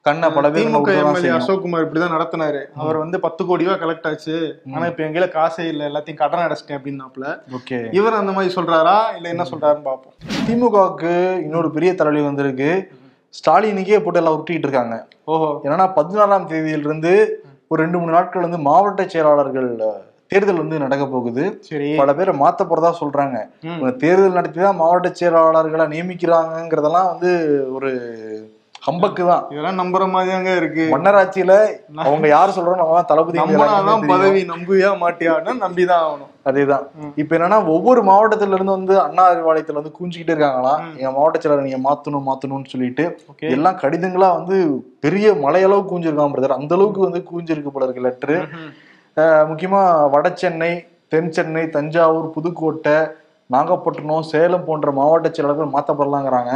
கண்ணை 0.07 0.29
பேர் 0.31 0.47
திமுக 0.57 0.91
எம்எல்ஏ. 1.01 1.31
அசோக்குமார் 1.31 1.85
இப்படிதான் 1.87 2.15
நடத்தினாரு. 2.17 2.61
அவர் 2.75 2.97
வந்து 2.97 3.21
பத்து 3.21 3.47
கோடி 3.47 3.65
ரூபாய் 3.65 3.81
கலெக்ட் 3.81 4.07
ஆச்சு. 4.07 4.37
ஆனா 4.75 4.87
இப்ப 4.87 5.05
கையில 5.05 5.27
காசே 5.29 5.65
இல்ல. 5.69 5.89
எல்லாத்தையும் 5.89 6.15
கடன் 6.15 6.45
அடைச்சிட்டேன் 6.47 6.79
அப்படின்னாப்ல 6.79 7.27
ஓகே. 7.59 7.79
இவர் 7.95 8.13
அந்த 8.13 8.33
மாதிரி 8.33 8.55
சொல்றாரா? 8.55 8.97
இல்ல 9.17 9.29
என்ன 9.29 9.47
சொல்றாருன்னு 9.51 9.89
பாப்போம். 9.89 10.15
திமுகவுக்கு 10.49 11.13
இன்னொரு 11.43 11.71
பெரிய 11.71 11.95
தலைவலி 11.95 12.25
வந்திருக்கு. 12.25 12.71
ஸ்டாலினுக்கே 13.35 14.03
போட்டு 14.05 14.21
எல்லாம் 14.21 14.37
உருட்டிட்டு 14.37 14.67
இருக்காங்க. 14.69 14.97
ஓஹோ. 15.25 15.61
என்னன்னா 15.65 15.95
பதினாறாம் 15.95 16.49
தேதியிலிருந்து 16.49 17.13
ஒரு 17.69 17.83
ரெண்டு 17.83 17.99
மூணு 17.99 18.13
நாட்கள் 18.13 18.43
வந்து 18.43 18.59
மாவட்ட 18.59 19.09
செயலாளர்கள் 19.09 19.71
தேர்தல் 20.27 20.57
வந்து 20.57 20.79
நடக்க 20.79 21.07
போகுது. 21.07 21.43
சரி. 21.61 21.97
பல 21.97 22.15
பேரை 22.15 22.39
மாத்த 22.39 22.63
போறதா 22.71 22.93
சொல்றாங்க. 23.01 23.37
தேர்தல் 23.97 24.33
நடத்தி 24.33 24.61
தான் 24.61 24.77
மாவட்ட 24.77 25.13
செயலாளர்களை 25.21 25.87
நியமிக்கிறாங்கிறதெல்லாம் 25.95 27.11
வந்து 27.13 27.31
ஒரு 27.73 27.91
ஹம்பக்கு 28.83 29.23
தான். 29.31 29.45
இதெல்லாம் 29.53 29.79
நம்புற 29.81 30.03
மாதிரியாங்க 30.13 30.51
இருக்கு. 30.61 30.85
மன்னராட்சியில 30.95 31.53
அவங்க 32.07 32.27
யார் 32.33 32.55
சொல்றோம் 32.57 32.81
நம்ம 32.83 33.01
தளபதி 33.11 33.39
பதவி 34.13 34.41
நம்புவியா 34.53 34.91
மாட்டியான்னு 35.03 35.55
நம்பிதான் 35.65 36.03
ஆகணும். 36.07 36.31
அதேதான். 36.49 36.85
இப்ப 37.23 37.37
என்னன்னா 37.37 37.59
ஒவ்வொரு 37.75 38.01
மாவட்டத்துல 38.11 38.57
இருந்து 38.57 38.77
வந்து 38.77 38.95
அண்ணா 39.07 39.25
அறிவாலயத்துல 39.33 39.81
வந்து 39.81 39.95
குஞ்சிக்கிட்டு 39.99 40.35
இருக்காங்களாம் 40.35 40.83
எங்க 40.99 41.11
மாவட்ட 41.17 41.43
செயலர் 41.43 41.67
நீங்க 41.67 41.81
மாத்தணும் 41.89 42.29
மாத்தணும்னு 42.29 42.73
சொல்லிட்டு 42.75 43.07
எல்லாம் 43.55 43.81
கடிதங்களா 43.83 44.31
வந்து 44.39 44.59
பெரிய 45.07 45.35
மலையளவு 45.45 45.89
கூஞ்சிருக்கான் 45.91 46.35
பிரதர் 46.35 46.59
அந்த 46.61 46.75
அளவுக்கு 46.79 47.07
வந்து 47.09 47.23
கூஞ்சிருக்கு 47.31 47.73
போல 47.75 47.89
இருக்கு 47.89 48.07
லெட்டரு 48.09 48.39
முக்கியமா 49.51 49.83
வட 50.15 50.29
சென்னை 50.43 50.73
தென் 51.13 51.33
சென்னை 51.37 51.63
தஞ்சாவூர் 51.77 52.35
புதுக்கோட்டை 52.35 52.99
நாகப்பட்டினம் 53.51 54.23
சேலம் 54.23 54.65
போன்ற 54.65 54.91
மாவட்ட 54.93 55.29
செயலர்கள் 55.29 55.75
மாத்தப்படலாங்கிறாங்க. 55.75 56.53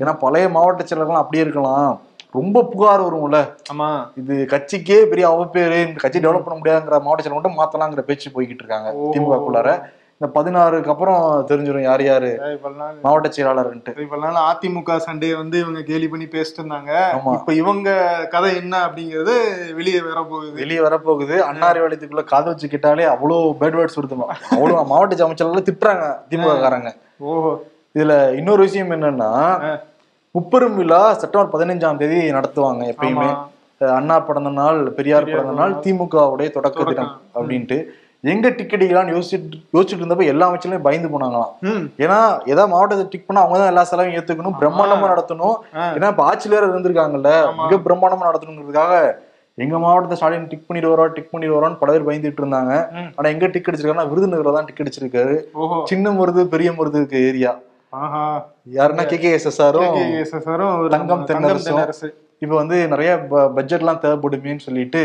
ஏன்னா 0.00 0.18
பழைய 0.18 0.48
மாவட்ட 0.48 0.84
செயலர்கள் 0.84 1.14
அப்படியே 1.14 1.42
இருக்கலாம். 1.42 1.90
ரொம்ப 2.34 2.62
புகார் 2.62 3.00
வரும்ல. 3.00 3.38
ஆமா. 3.72 3.88
இது 4.14 4.46
கட்சிக்கே 4.46 5.04
பெரிய 5.04 5.28
அவப்பேரு 5.28 5.86
இந்த 5.86 5.98
கட்சி 6.00 6.18
டெவலப் 6.18 6.44
பண்ண 6.44 6.58
முடியாதுங்கிற 6.58 7.02
மாவட்ட 7.02 7.22
செயலர் 7.22 7.38
மட்டும் 7.38 7.58
மாத்தலாங்கிற 7.58 8.00
பேச்சு 8.00 8.30
போய்கிட்டு 8.34 8.62
இருக்காங்க 8.64 8.90
ஓ. 8.94 9.12
திமுகக்குள்ளார. 9.12 9.70
இந்த 10.20 10.28
பதினாறுக்கு 10.34 10.90
அப்புறம் 10.92 11.20
தெரிஞ்சிடும் 11.50 11.84
யார் 11.84 12.02
யாரு. 12.04 12.30
மாவட்ட 13.04 13.28
செயலாளர்ன்ட்டு. 13.36 13.92
இவ்வளவு 13.98 14.24
நாள் 14.26 14.48
அதிமுக 14.48 14.96
சண்டையை 15.04 15.34
வந்து 15.38 15.56
இவங்க 15.62 15.80
கேலி 15.82 16.06
பண்ணி 16.10 16.26
பேசிட்டு 16.28 16.60
இருந்தாங்க. 16.60 16.90
இப்ப 17.36 17.52
இவங்க 17.60 17.88
கதை 18.34 18.50
என்ன 18.58 18.74
அப்படிங்கறது 18.86 19.34
வெளியே 19.78 20.00
வர 20.06 20.22
போகுது 20.24 20.50
வெளியே 20.58 20.80
வரப்போகுது. 20.86 21.36
அன்னாரி 21.46 21.80
வளையத்துக்குள்ள 21.84 22.24
காது 22.32 22.50
வச்சு 22.50 22.68
கேட்டாலே 22.68 23.06
அவ்வளோ 23.14 23.38
பேட் 23.60 23.78
வேர்ட்ஸ் 23.78 23.98
வருதுமா 24.00 24.26
அவ்வளோ 24.50 24.74
மாவட்ட 24.92 25.26
அமைச்சர்கள் 25.26 25.68
திட்டுறாங்க 25.68 26.04
திமுக 26.30 26.56
காரங்க 26.64 26.92
ஓஹோ. 27.28 27.52
இதுல 27.94 28.12
இன்னொரு 28.38 28.62
விஷயம் 28.66 28.92
என்னன்னா. 28.96 29.30
முப்பெரும் 30.34 30.76
விழா 30.76 31.00
செப்டம்பர் 31.20 31.54
பதினைஞ்சாம் 31.54 31.98
தேதி 31.98 32.18
நடத்துவாங்க 32.34 32.82
எப்பயுமே. 32.92 33.30
அண்ணா 33.80 34.16
பிறந்த 34.24 34.50
நாள் 34.56 34.78
பெரியார் 34.96 35.30
பிறந்த 35.30 35.54
நாள் 35.58 35.74
திமுகவுடைய 35.84 36.48
தொடக்க 36.56 36.80
தினம். 36.90 37.10
அப்படின்ட்டு. 37.34 37.78
எங்க 38.32 38.46
டிக்கெட் 38.58 38.82
யோசிச்சுட்டு 39.14 39.58
யோசிச்சுட்டு 39.74 40.02
இருந்தப்ப 40.02 40.24
எல்லா 40.32 40.46
அமைச்சர்களும் 40.48 40.86
பயந்து 40.86 41.10
போனாங்களாம். 41.12 41.52
ஏன்னா 42.04 42.18
ஏதாவது 42.50 42.72
மாவட்டத்தை 42.74 43.06
டிக் 43.12 43.26
பண்ணா 43.28 43.42
அவங்க 43.44 43.58
தான் 43.60 43.72
எல்லா 43.72 43.84
செலவையும் 43.90 44.16
ஏத்துக்கணும் 44.18 44.58
பிரம்மாண்டமா 44.60 45.06
நடத்தணும். 45.12 45.56
ஏன்னா 45.96 46.10
இப்ப 46.12 46.24
ஆட்சியர் 46.30 46.68
இருந்திருக்காங்கல்ல. 46.68 47.32
மிக 47.62 47.78
பிரம்மாண்டமா 47.86 48.28
நடத்தணுங்கிறதுக்காக 48.28 48.94
எங்க 49.64 49.76
மாவட்டத்தை 49.84 50.16
ஸ்டாலின் 50.18 50.50
டிக் 50.50 50.66
பண்ணிட்டு 50.66 50.92
வரோம் 50.92 51.14
டிக் 51.16 51.32
பண்ணிட்டு 51.32 51.56
வரோம்னு 51.56 51.80
பல 51.80 51.90
பேர் 51.94 52.06
பயந்துட்டு 52.08 52.42
இருந்தாங்க. 52.42 52.74
ஆனா 53.16 53.26
எங்க 53.34 53.48
டிக் 53.54 53.68
அடிச்சிருக்காங்கன்னா 53.70 54.10
விருதுநகர்ல 54.12 54.54
தான் 54.58 54.68
டிக் 54.68 54.82
அடிச்சிருக்காரு. 54.84 55.34
சின்ன 55.90 56.12
மருது 56.20 56.44
பெரிய 56.54 56.70
மருது 56.78 57.00
இருக்கு 57.02 57.26
ஏரியா. 57.30 57.52
யாருன்னா 58.78 59.04
கே 59.10 59.18
கே 59.24 59.30
எஸ் 59.38 59.48
எஸ் 59.50 59.62
ஆரும் 59.66 59.98
தங்கம். 60.96 61.26
தென்னரசு. 61.30 62.08
இப்ப 62.44 62.54
வந்து 62.62 62.76
நிறைய 62.92 63.10
பட்ஜெட் 63.56 63.84
எல்லாம் 63.84 64.02
தேவைப்படுமேன்னு 64.04 64.66
சொல்லிட்டு 64.68 65.02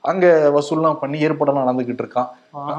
அங்க 0.00 0.50
வசூல்லாம் 0.54 0.94
பண்ணி 0.94 1.20
ஏற்பாடெல்லாம் 1.20 1.68
நடந்துகிட்டு 1.68 2.00
இருக்கான். 2.02 2.28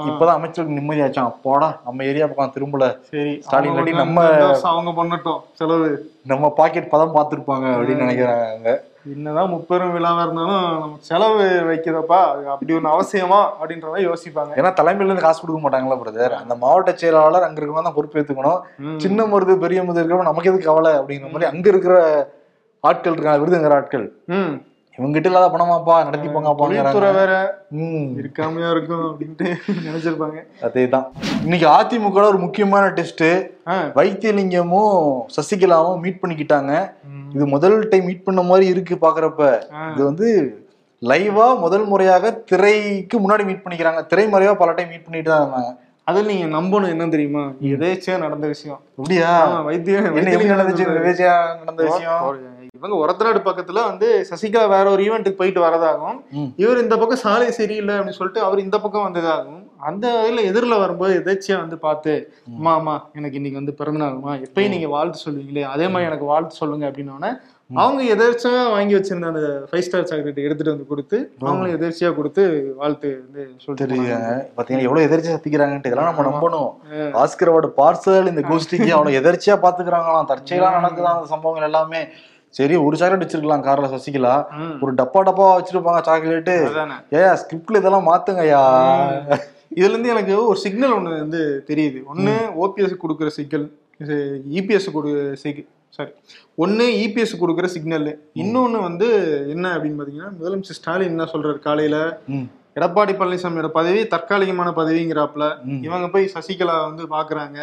இப்பதான் 0.09 0.25
அமைச்சருக்கு 0.25 0.75
நிம்மதியாச்சான் 0.75 1.35
போடா 1.43 1.79
நம்ம 1.85 2.03
ஏரியா 2.03 2.27
பக்கம் 2.27 2.53
திரும்பல. 2.53 2.99
சரி 3.01 3.41
ஸ்டாலின் 3.41 3.73
நம்ம- 3.93 4.59
அவங்க 4.63 5.03
பண்ணட்டும் 5.03 5.39
செலவு. 5.53 6.11
நம்ம 6.25 6.49
பாக்கெட் 6.49 6.89
பதம் 6.89 7.15
பார்த்திருப்பாங்க 7.15 7.51
அப்படின்னு 7.51 8.01
நினைக்கிறாங்க. 8.03 8.77
என்னதான் 9.13 9.49
முப்பெரும் 9.49 9.89
விழாவா 9.89 10.21
இருந்தாலும் 10.21 10.71
நமக்கு 10.71 11.03
செலவு 11.03 11.43
வைக்கிறப்பா 11.43 12.45
அப்படி 12.45 12.73
ஒண்ணு 12.73 12.99
அவசியமா? 12.99 13.49
அப்படின்ற 13.61 13.81
மாதிரி 13.81 14.07
யோசிப்பாங்க. 14.07 14.53
ஏன்னா 14.55 14.73
தலைமையில 14.81 15.03
இருந்து 15.03 15.21
காசு 15.21 15.45
கொடுக்க 15.45 15.69
மாட்டாங்களா 15.69 15.99
பிரதர் 16.05 16.29
அந்த 16.29 16.55
மாவட்ட 16.55 16.91
செயலாளர் 16.93 17.43
அங்க 17.43 17.61
இருக்கவங்க 17.61 17.83
தான் 17.83 17.93
பொறுப்பேற்றுக்கணும். 17.95 18.59
சின்ன 18.97 19.25
மருது 19.25 19.55
பெரிய 19.55 19.83
மருது 19.83 19.85
இருக்கிறவங்க 19.85 20.21
நமக்கு 20.21 20.49
எதுக்கு 20.49 20.65
கவலை 20.65 20.91
அப்படிங்கிற 20.91 21.31
மாதிரி 21.31 21.45
அங்க 21.45 21.69
இருக்கிற 21.69 22.27
ஆட்கள் 22.79 23.11
இருக்காங்க 23.11 23.45
விருதுங்கிற 23.45 23.73
ஆட்கள். 23.73 24.13
ம் 24.98 24.98
இவங்க 24.98 25.13
கிட்ட 25.13 25.29
இல்லாத 25.29 25.58
பணமாப்பா 25.58 25.96
நடத்திப்பாங்க 26.08 26.55
தொழில்துறை 26.58 27.12
வேற 27.12 27.34
ம். 27.72 28.08
இருக்காமையா 28.22 28.69
இருக்கும் 28.69 29.03
அப்படின்ட்டு 29.10 29.48
நினைச்சிருப்பாங்க. 29.67 30.39
அதேதான். 30.62 31.05
இன்னைக்கு 31.43 31.67
அதிமுக 31.67 32.13
ஒரு 32.13 32.38
முக்கியமான 32.38 32.88
டெஸ்ட். 32.89 33.25
வைத்தியலிங்கமும் 33.96 34.96
சசிகலாவும் 35.36 36.00
மீட் 36.00 36.22
பண்ணிக்கிட்டாங்க. 36.22 36.91
இது 37.34 37.46
முதல் 37.48 37.88
டைம் 37.89 38.05
மீட் 38.05 38.24
பண்ண 38.24 38.41
மாதிரி 38.41 38.65
இருக்கு 38.65 38.96
பாக்குறப்ப. 38.96 39.62
இது 39.93 40.03
வந்து 40.03 40.27
லைவா 41.01 41.60
முதல் 41.60 41.86
முறையாக 41.86 42.31
திரைக்கு 42.31 43.19
முன்னாடி 43.19 43.46
மீட் 43.46 43.63
பண்ணிக்கிறாங்க. 43.65 44.01
திரைமறைவா 44.13 44.53
பல 44.53 44.74
டைம் 44.74 44.89
மீட் 44.89 45.05
பண்ணிட்டு 45.05 45.29
தான் 45.29 45.41
இருந்தாங்க. 45.43 45.72
அதில் 46.09 46.29
நீங்க 46.31 46.45
நம்பணும் 46.57 46.93
என்ன 46.95 47.09
தெரியுமா? 47.15 47.43
எதேச்சியா 47.73 48.15
நடந்த 48.25 48.47
விஷயம். 48.53 48.79
அப்படியா? 48.99 49.31
வைத்தியம் 49.69 50.05
நடந்துச்சு? 50.53 50.87
விவேச்சியா 50.97 51.35
நடந்த 51.61 51.81
விஷயம்? 51.89 52.23
இவங்க 52.77 52.95
ஒரத்தநாடு 53.03 53.39
பக்கத்துல 53.47 53.79
வந்து 53.89 54.07
சசிகலா 54.29 54.67
வேற 54.73 54.85
ஒரு 54.95 55.01
ஈவெண்ட்டுக்கு 55.07 55.39
போயிட்டு 55.39 55.61
வரதாகும். 55.65 56.17
இவர் 56.63 56.83
இந்த 56.83 56.95
பக்கம் 57.01 57.23
சாலை 57.23 57.49
சரியில்லை 57.59 57.95
அப்படின்னு 57.95 58.19
சொல்லிட்டு 58.19 58.45
அவர் 58.47 58.65
இந்த 58.65 58.77
பக்கம் 58.83 59.07
வந்ததாகும் 59.07 59.57
அந்த 59.89 60.05
வகையில 60.15 60.43
எதிரில் 60.49 60.81
வரும்போது 60.83 61.13
எதேச்சியா 61.19 61.57
வந்து 61.63 61.77
பார்த்து 61.85 62.13
அம்மா 62.55 62.71
அம்மா 62.79 62.95
எனக்கு 63.17 63.37
இன்னைக்கு 63.39 63.61
வந்து 63.61 63.75
பிறந்த 63.79 63.99
நாளுமா 64.05 64.31
எப்பயும் 64.45 64.73
நீங்க 64.75 64.89
வாழ்த்து 64.95 65.23
சொல்லுவீங்களே 65.25 65.63
அதே 65.73 65.87
மாதிரி 65.87 66.09
எனக்கு 66.09 66.27
வாழ்த்து 66.31 66.61
சொல்லுங்க 66.61 66.85
அப்படின்னோடனே 66.89 67.31
அவங்க 67.69 68.01
எதேர்ச்சியா 68.13 68.61
வாங்கி 68.73 68.93
வச்சிருந்த 68.95 69.27
அந்த 69.31 69.41
ஃபைவ் 69.69 69.83
ஸ்டார் 69.88 70.07
சாக்லேட் 70.09 70.39
எடுத்துட்டு 70.45 70.71
வந்து 70.73 70.88
கொடுத்து 70.91 71.17
அவங்களும் 71.41 71.73
எதேர்ச்சியா 71.75 72.09
கொடுத்து 72.19 72.43
வாழ்த்து 72.79 73.09
வந்து 73.25 73.43
சொல்லிட்டு. 73.63 73.97
பாத்தீங்கன்னா 74.55 74.85
எவ்வளவு 74.88 75.05
எதிர்ச்சியா 75.07 75.35
சத்திக்கிறாங்கன்ட்டு 75.35 75.89
இதெல்லாம் 75.91 76.09
நம்ம 76.09 76.25
நம்பணும். 76.29 76.71
ஆஸ்கர் 77.23 77.51
அவார்டு 77.51 77.69
பார்சல் 77.79 78.31
இந்த 78.31 78.43
கோஷ்டிக்கு 78.49 78.89
அவ்வளவு 78.95 79.19
எதிர்ச்சியா 79.21 79.57
பாத்துக்கிறாங்களாம். 79.65 80.29
தற்செயலா 80.31 80.73
நடக்குதான் 80.77 81.15
அந்த 81.17 81.29
சம்பவங்கள் 81.33 81.67
எல்லாமே. 81.69 82.01
சரி 82.59 82.75
ஒரு 82.85 82.95
சாக்லேட் 82.99 83.25
வச்சிருக்கலாம் 83.25 83.65
கார்ல 83.67 83.89
சசிகலா. 83.95 84.35
ஒரு 84.83 84.91
டப்பா 85.01 85.21
டப்பா 85.27 85.47
வச்சிருப்பாங்க 85.57 86.01
சாக்லேட்டு 86.09 86.55
அதானே. 86.69 86.97
ஏ 87.17 87.23
ஸ்கிரிப்ட்ல 87.41 87.81
இதெல்லாம் 87.81 88.09
மாத்துங்கய்யா 88.11 88.63
இதுல 89.79 89.93
இருந்து 89.93 90.13
எனக்கு 90.15 90.33
ஒரு 90.51 90.59
சிக்னல் 90.63 90.95
ஒண்ணு 90.99 91.19
வந்து 91.23 91.41
தெரியுது. 91.67 91.99
ஒண்ணு 92.13 92.33
ஓபிஎஸ் 92.63 93.01
கொடுக்குற 93.03 93.31
சிக்கல் 93.39 93.67
இபிஎஸ் 94.59 94.95
கொடு 94.95 95.11
சரி 95.93 96.12
ஒன்று 96.55 96.86
இபிஎஸ் 97.00 97.39
கொடுக்குற 97.39 97.65
சிக்னல் 97.65 98.10
இன்னொன்று 98.34 98.79
வந்து 98.79 99.08
என்ன 99.50 99.65
அப்படின்னு 99.75 100.00
பார்த்தீங்கன்னா 100.00 100.31
முதலமைச்சர் 100.38 100.79
ஸ்டாலின் 100.79 101.12
என்ன 101.12 101.24
சொல்றாரு 101.24 101.60
காலையில்? 101.60 102.01
எடப்பாடி 102.75 103.13
பழனிசாமியோட 103.19 103.67
பதவி 103.77 104.01
தற்காலிகமான 104.11 104.69
பதவிங்கிறாப்புல. 104.77 105.45
இவங்க 105.85 106.07
போய் 106.07 106.25
சசிகலா 106.33 106.75
வந்து 106.85 107.03
பாக்குறாங்க. 107.13 107.57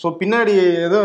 சோ 0.00 0.06
பின்னாடி 0.20 0.52
ஏதோ 0.86 1.00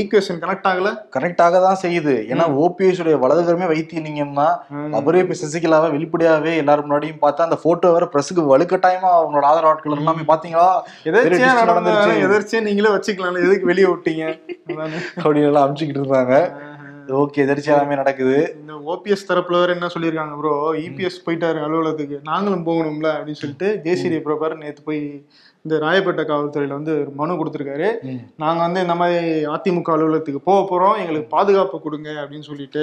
ஈக்குவேஷன் 0.00 0.40
கனெக்ட் 0.42 0.68
ஆகல? 0.70 0.90
கரெக்டாக 1.16 1.60
தான் 1.66 1.80
செய்யுது. 1.82 2.14
ஏன்னா 2.32 2.44
ஓபிஎஸ் 2.62 3.00
உடைய 3.04 3.16
வலதுகரமே 3.24 3.66
வைத்தியலிங்கம் 3.72 4.38
தான் 4.40 4.54
அவரே 5.00 5.22
இப்ப 5.24 5.36
சசிகலாவை 5.42 5.90
வெளிப்படையாவே 5.96 6.54
எல்லாரும் 6.62 6.86
முன்னாடியும் 6.88 7.22
பார்த்தா 7.24 7.48
அந்த 7.48 7.58
போட்டோ 7.64 7.90
வேற 7.96 8.06
பிரஸுக்கு 8.14 8.44
வலுக்கட்டாயமா 8.52 9.10
அவங்களோட 9.18 9.46
ஆதரவு 9.50 9.70
ஆட்கள் 9.72 9.98
எல்லாமே 9.98 10.24
பாத்தீங்களா? 10.32 10.68
நடந்த 11.06 11.62
நடந்துருச்சு. 11.62 12.22
எதாச்சியா 12.26 12.62
நீங்களே 12.68 12.94
வச்சுக்கலாம் 12.96 13.42
எதுக்கு 13.46 13.70
வெளியே 13.72 13.88
விட்டீங்க. 13.92 14.24
அப்படின்னு 15.22 15.50
எல்லாம் 15.50 15.66
அமுச்சுக்கிட்டு 15.66 16.02
இருந்தாங்க. 16.02 16.34
ஓகே 17.22 17.42
எதிர்ச்சி 17.44 17.70
எல்லாமே 17.70 17.94
நடக்குது. 17.94 18.36
இந்த 18.60 18.72
ஓபிஎஸ் 18.92 19.28
தரப்புல 19.28 19.58
வேற 19.62 19.72
என்ன 19.76 19.88
சொல்லியிருக்காங்க 19.94 20.36
ப்ரோ 20.40 20.54
இபிஎஸ் 20.86 21.24
போயிட்டாரு 21.26 21.58
அலுவலகத்துக்கு. 21.66 22.18
நாங்களும் 22.30 22.66
போகணும்ல 22.66 23.10
அப்படின்னு 23.16 23.42
சொல்லிட்டு 23.42 23.68
ஜேசிடி 23.84 24.18
பிரபார் 24.26 24.60
நேத்து 24.62 24.82
போய் 24.88 25.02
இந்த 25.62 25.78
ராயப்பேட்டை 25.84 26.24
காவல்துறையில 26.26 26.76
வந்து 26.78 26.92
ஒரு 27.00 27.10
மனு 27.20 27.38
கொடுத்துருக்காரு. 27.38 27.88
நாங்க 28.42 28.60
வந்து 28.64 28.80
இந்த 28.84 28.94
மாதிரி 29.00 29.46
அதிமுக 29.54 29.90
அலுவலகத்துக்கு 29.94 30.40
போக 30.48 30.60
போறோம் 30.68 30.98
எங்களுக்கு 31.00 31.28
பாதுகாப்பு 31.34 31.80
கொடுங்க 31.86 32.08
அப்படின்னு 32.22 32.48
சொல்லிட்டு 32.50 32.82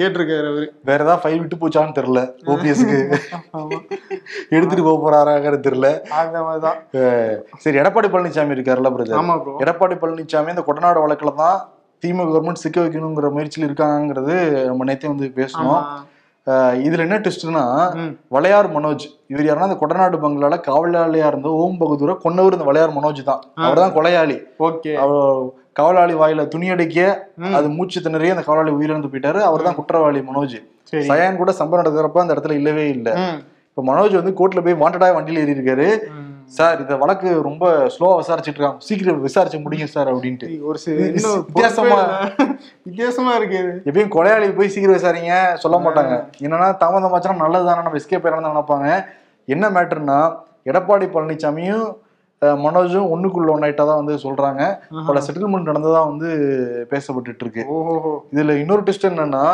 கேட்டிருக்காரு 0.00 0.48
அவரு. 0.52 0.66
வேற 0.90 0.98
ஏதாவது 1.04 1.22
ஃபைல் 1.22 1.40
விட்டு 1.42 1.60
போச்சான்னு 1.62 1.96
தெரியல 1.98 2.22
ஓபிஎஸ்க்கு 2.54 2.98
எடுத்துட்டு 4.56 4.84
போக 4.88 4.98
போறாராங்கிறது 5.04 5.66
தெரியல. 5.68 5.90
அந்த 6.20 6.42
மாதிரிதான் 6.42 6.78
சரி 7.64 7.78
எடப்பாடி 7.82 8.10
பழனிசாமி 8.12 8.56
இருக்காருல்ல 8.56 8.92
பிரதர் 8.96 9.66
எடப்பாடி 9.66 9.98
பழனிசாமி 10.04 10.54
இந்த 10.56 10.64
கொடநாடு 10.68 11.04
வழக்குல 11.06 11.34
தான் 11.42 11.58
திமுக 12.02 12.28
கவர்மெண்ட் 12.28 12.62
சிக்க 12.62 12.78
வைக்கணுங்கிற 12.80 13.28
முயற்சியில் 13.32 13.66
இருக்காங்கிறது 13.68 14.34
நம்ம 14.66 14.86
நேத்தே 14.88 15.08
வந்து 15.08 15.28
பேசணும் 15.38 15.82
இதுல 16.82 17.04
என்ன 17.04 17.16
ட்விஸ்ட்னா. 17.18 17.62
வளையார் 18.32 18.68
மனோஜ் 18.74 19.02
இவர் 19.28 19.46
யாருன்னா 19.46 19.68
இந்த 19.68 19.78
கொடநாடு 19.80 20.16
பங்களால 20.22 20.56
காவலாளியா 20.66 21.26
இருந்த 21.26 21.48
ஓம் 21.58 21.76
பகதூரை 21.80 22.14
கொன்னவர் 22.22 22.56
இந்த 22.56 22.66
வளையார் 22.68 22.94
மனோஜ் 22.94 23.20
தான். 23.26 23.42
அவர் 23.62 23.82
தான் 23.82 23.94
கொலையாளி. 23.96 24.36
ஓகே. 24.60 24.92
காவலாளி 25.72 26.14
வாயில 26.14 26.44
துணி 26.48 26.68
அடிக்க 26.70 26.98
ம். 27.40 27.52
அது 27.56 27.66
மூச்சு 27.74 27.98
திணறி 28.00 28.30
அந்த 28.30 28.44
காவலாளி 28.46 28.72
உயிரிழந்து 28.76 29.10
போயிட்டாரு. 29.10 29.40
அவர் 29.48 29.66
தான் 29.66 29.76
குற்றவாளி 29.76 30.22
மனோஜ். 30.28 30.56
சயான் 31.08 31.36
கூட 31.36 31.52
சம்பவம் 31.52 31.82
நடக்கிறப்ப 31.82 32.22
அந்த 32.22 32.34
இடத்துல 32.34 32.56
இல்லவே 32.56 32.86
இல்லை. 32.88 33.14
இப்ப 33.68 33.84
மனோஜ் 33.84 34.18
வந்து 34.18 34.34
கோர்ட்ல 34.38 34.62
போய் 34.62 34.80
வாண்டடா 34.80 35.08
வண்டியில 35.16 35.42
ஏறி 35.44 35.56
இருக்காரு. 35.56 35.88
சார் 36.50 36.80
இந்த 36.80 36.96
வழக்கு 36.96 37.42
ரொம்ப 37.42 37.64
ஸ்லோவா 37.94 38.14
விசாரிச்சுட்டு 38.20 38.58
இருக்காங்க 38.58 38.80
சீக்கிரம் 38.80 39.20
விசாரிச்சு 39.20 39.58
முடிங்க 39.58 39.84
சார் 39.86 40.08
அப்படின்ட்டு. 40.12 40.46
ஒரு 40.62 40.78
வித்தியாசமா-. 41.40 41.98
வித்தியாசமா 42.86 43.32
இருக்கு. 43.34 43.60
எப்பயும் 43.88 44.12
கொலையாளி 44.14 44.54
போய் 44.54 44.68
சீக்கிரம் 44.68 44.96
விசாரிங்க 44.96 45.34
சொல்ல 45.56 45.78
மாட்டாங்க. 45.78 46.14
என்னன்னா 46.40 46.68
தாமதமாச்சுன்னா 46.82 47.42
நல்லதுதானே 47.44 47.82
நம்ம 47.82 48.00
எஸ்கேப் 48.02 48.26
ஆயிரம் 48.26 48.48
நினைப்பாங்க. 48.48 48.88
என்ன 49.48 49.70
மேட்டர்னா 49.70 50.18
எடப்பாடி 50.66 51.06
பழனிசாமியும் 51.08 51.86
மனோஜும் 52.62 53.10
ஒண்ணுக்குள்ள 53.12 53.48
ஒன்னாயிட்டா 53.54 53.84
தான் 53.86 54.00
வந்து 54.02 54.14
சொல்றாங்க. 54.24 54.62
பல 55.06 55.20
செட்டில்மெண்ட் 55.20 55.70
நடந்ததா 55.70 56.00
வந்து 56.06 56.28
பேசப்பட்டுட்டு 56.90 57.44
இருக்கு 57.44 57.62
ஓஹோ 57.68 58.12
இதுல 58.34 58.54
இன்னொரு 58.60 58.82
ட்விஸ்ட் 58.82 59.08
என்னன்னா 59.08 59.44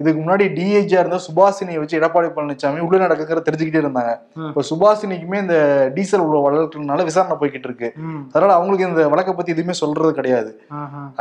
இதுக்கு 0.00 0.18
முன்னாடி 0.20 0.44
டிஐஜியா 0.56 1.00
இருந்த 1.02 1.18
சுபாஷினியை 1.26 1.80
வச்சு 1.80 1.98
எடப்பாடி 2.00 2.28
பழனிசாமி 2.36 2.84
உள்ள 2.86 3.00
நடக்குங்கிற 3.04 3.40
தெரிஞ்சுக்கிட்டே 3.48 3.82
இருந்தாங்க. 3.84 4.12
இப்ப 4.50 4.64
சுபாஷினிக்குமே 4.70 5.38
இந்த 5.44 5.56
டீசல் 5.96 6.24
உள்ள 6.26 6.38
வழக்குனால 6.46 7.04
விசாரணை 7.08 7.36
போய்கிட்டு 7.40 7.68
இருக்கு. 7.70 7.88
அதனால 8.32 8.50
அவங்களுக்கு 8.58 8.88
இந்த 8.90 9.04
வழக்கை 9.14 9.34
பத்தி 9.34 9.54
எதுவுமே 9.56 9.76
சொல்றது 9.82 10.12
கிடையாது. 10.20 10.50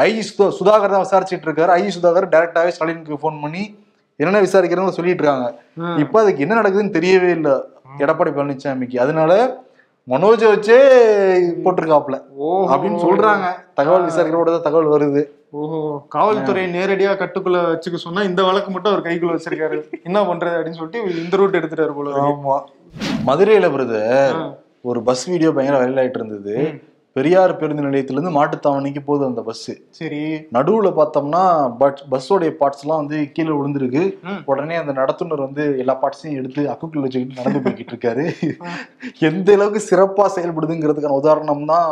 ஐஜி 0.07 0.23
சுதா 0.29 0.47
சுதாகர் 0.59 0.95
தான் 0.95 1.05
விசாரிச்சிட்டு 1.07 1.47
இருக்காரு 1.49 1.73
ஐஜி 1.79 1.93
சுதாகர் 1.97 2.31
டைரக்டாவே 2.35 2.73
ஸ்டாலினுக்கு 2.77 3.21
ஃபோன் 3.23 3.41
பண்ணி 3.45 3.63
என்னென்ன 4.19 4.43
விசாரிக்கிறோம்னு 4.45 4.97
சொல்லிட்டு 4.99 5.23
இருக்காங்க. 5.23 5.49
இப்ப 6.03 6.21
அதுக்கு 6.23 6.45
என்ன 6.45 6.55
நடக்குதுன்னு 6.61 6.95
தெரியவே 6.99 7.31
இல்லை 7.39 7.55
எடப்பாடி 8.05 8.31
பழனிசாமிக்கு 8.37 8.97
அதனால 9.05 9.31
மனோஜை 10.09 10.47
வச்சே 10.49 10.77
போட்டிருக்காப்ல 11.63 12.17
ஓஹோ. 12.39 12.59
அப்படின்னு 12.71 12.99
சொல்றாங்க 13.03 13.47
தகவல் 13.75 14.07
விசாரிக்கிறோட 14.07 14.49
தான் 14.51 14.65
தகவல் 14.67 14.93
வருது 14.93 15.21
ஓஹோ 15.59 15.79
காவல்துறை 16.09 16.63
நேரடியா 16.73 17.11
கட்டுக்குள்ள 17.19 17.59
வச்சுக்க 17.67 17.99
சொன்னா 17.99 18.23
இந்த 18.23 18.41
வழக்கு 18.47 18.69
மட்டும் 18.71 18.91
அவர் 18.91 19.05
கைக்குள்ள 19.05 19.35
வச்சிருக்காரு 19.35 19.77
என்ன 20.01 20.19
பண்றது 20.29 20.57
அப்படின்னு 20.57 20.79
சொல்லிட்டு 20.79 21.21
இந்த 21.21 21.37
ரூட் 21.37 21.57
எடுத்துட்டாரு 21.59 21.95
போல. 21.95 22.11
ஆமா 22.25 22.57
மதுரையில 23.25 23.67
வருது. 23.73 24.01
ஒரு 24.85 24.99
பஸ் 25.07 25.23
வீடியோ 25.29 25.49
பயங்கர 25.51 25.79
வைரல் 25.79 26.01
ஆயிட்டு 26.01 26.19
இருந்தது. 26.21 26.53
பெரியார் 27.15 27.51
பேருந்து 27.57 27.85
நிலையத்துல 27.85 28.17
இருந்து 28.17 28.33
மாட்டுத்தாவணிக்கு 28.37 29.01
போகுது 29.05 29.23
அந்த 29.25 29.41
பஸ் 29.41 29.63
சரி. 29.89 30.19
நடுவுல 30.55 30.89
பார்த்தோம்னா 30.99 31.41
பட் 31.77 31.99
பஸ்ஸோடைய 32.11 32.51
பார்ட்ஸ் 32.59 32.83
எல்லாம் 32.83 33.01
வந்து 33.01 33.17
கீழே 33.31 33.49
விழுந்திருக்கு. 33.49 34.03
உடனே 34.45 34.75
அந்த 34.75 34.91
நடத்துனர் 34.91 35.45
வந்து 35.45 35.63
எல்லா 35.77 35.95
பார்ட்ஸையும் 36.01 36.37
எடுத்து 36.39 36.61
அக்குக்குள்ள 36.73 37.05
வச்சுக்கிட்டு 37.05 37.39
நடந்து 37.41 37.63
போய்கிட்டு 37.65 37.93
இருக்காரு. 37.95 38.25
எந்த 39.29 39.49
அளவுக்கு 39.53 39.81
சிறப்பா 39.89 40.27
செயல்படுதுங்கிறதுக்கான 40.35 41.19
உதாரணம் 41.23 41.65
தான் 41.65 41.89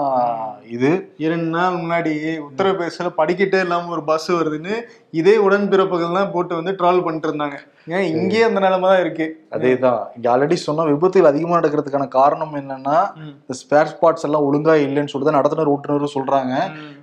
இது. 0.76 0.92
இரண்டு 1.18 1.50
நாள் 1.58 1.80
முன்னாடி 1.82 2.14
உத்தரப்பிரதேசல 2.50 3.12
படிக்கட்டே 3.18 3.60
இல்லாம 3.60 3.92
ஒரு 3.92 4.04
பஸ் 4.04 4.30
வருதுன்னு 4.32 4.76
இதே 5.14 5.34
உடன்பிறப்புகள் 5.38 6.18
தான் 6.18 6.32
போட்டு 6.34 6.54
வந்து 6.56 6.72
டிராவல் 6.80 7.04
பண்ணிட்டு 7.06 7.28
இருந்தாங்க 7.30 7.58
ஏன் 7.96 8.08
இங்கேயே 8.14 8.44
அந்த 8.48 8.60
நிலைமை 8.66 8.88
தான் 8.92 9.02
இருக்கு. 9.04 9.26
அதேதான். 9.56 10.02
இங்க 10.16 10.28
ஆல்ரெடி 10.34 10.56
சொன்ன 10.64 10.86
விபத்துகள் 10.90 11.30
அதிகமா 11.32 11.58
நடக்கிறதுக்கான 11.60 12.08
காரணம் 12.18 12.56
என்னன்னா. 12.62 12.98
இந்த 13.42 13.56
ஸ்பேர் 13.62 13.94
பார்ட்ஸ் 14.02 14.26
எல்லாம் 14.28 14.46
ஒழுங்கா 14.48 14.76
இல்லைன்னு 14.86 15.12
சொல்லிட்டு 15.14 15.32
தான் 15.32 15.40
நடத்துனர் 15.40 15.74
ஓட்டுநரும் 15.74 16.16
சொல்றாங்க. 16.18 16.54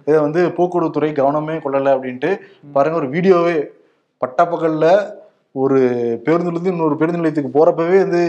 இதை 0.09 0.19
வந்து 0.27 0.43
போக்குவரத்து 0.59 0.97
துறை 0.99 1.11
கவனமே 1.21 1.57
கொள்ளல 1.67 1.95
அப்படின்ட்டு 1.97 2.33
பாருங்க 2.77 2.99
ஒரு 3.03 3.11
வீடியோவே 3.17 3.57
பட்டப்பகல்ல 4.23 4.87
ஒரு 5.55 5.77
பேருந்துல 6.27 6.53
இருந்து 6.53 6.71
இன்னொரு 6.73 6.97
பேருந்து 7.01 7.21
நிலையத்துக்கு 7.21 7.51
போறப்பவே 7.57 7.99
வந்து 8.05 8.23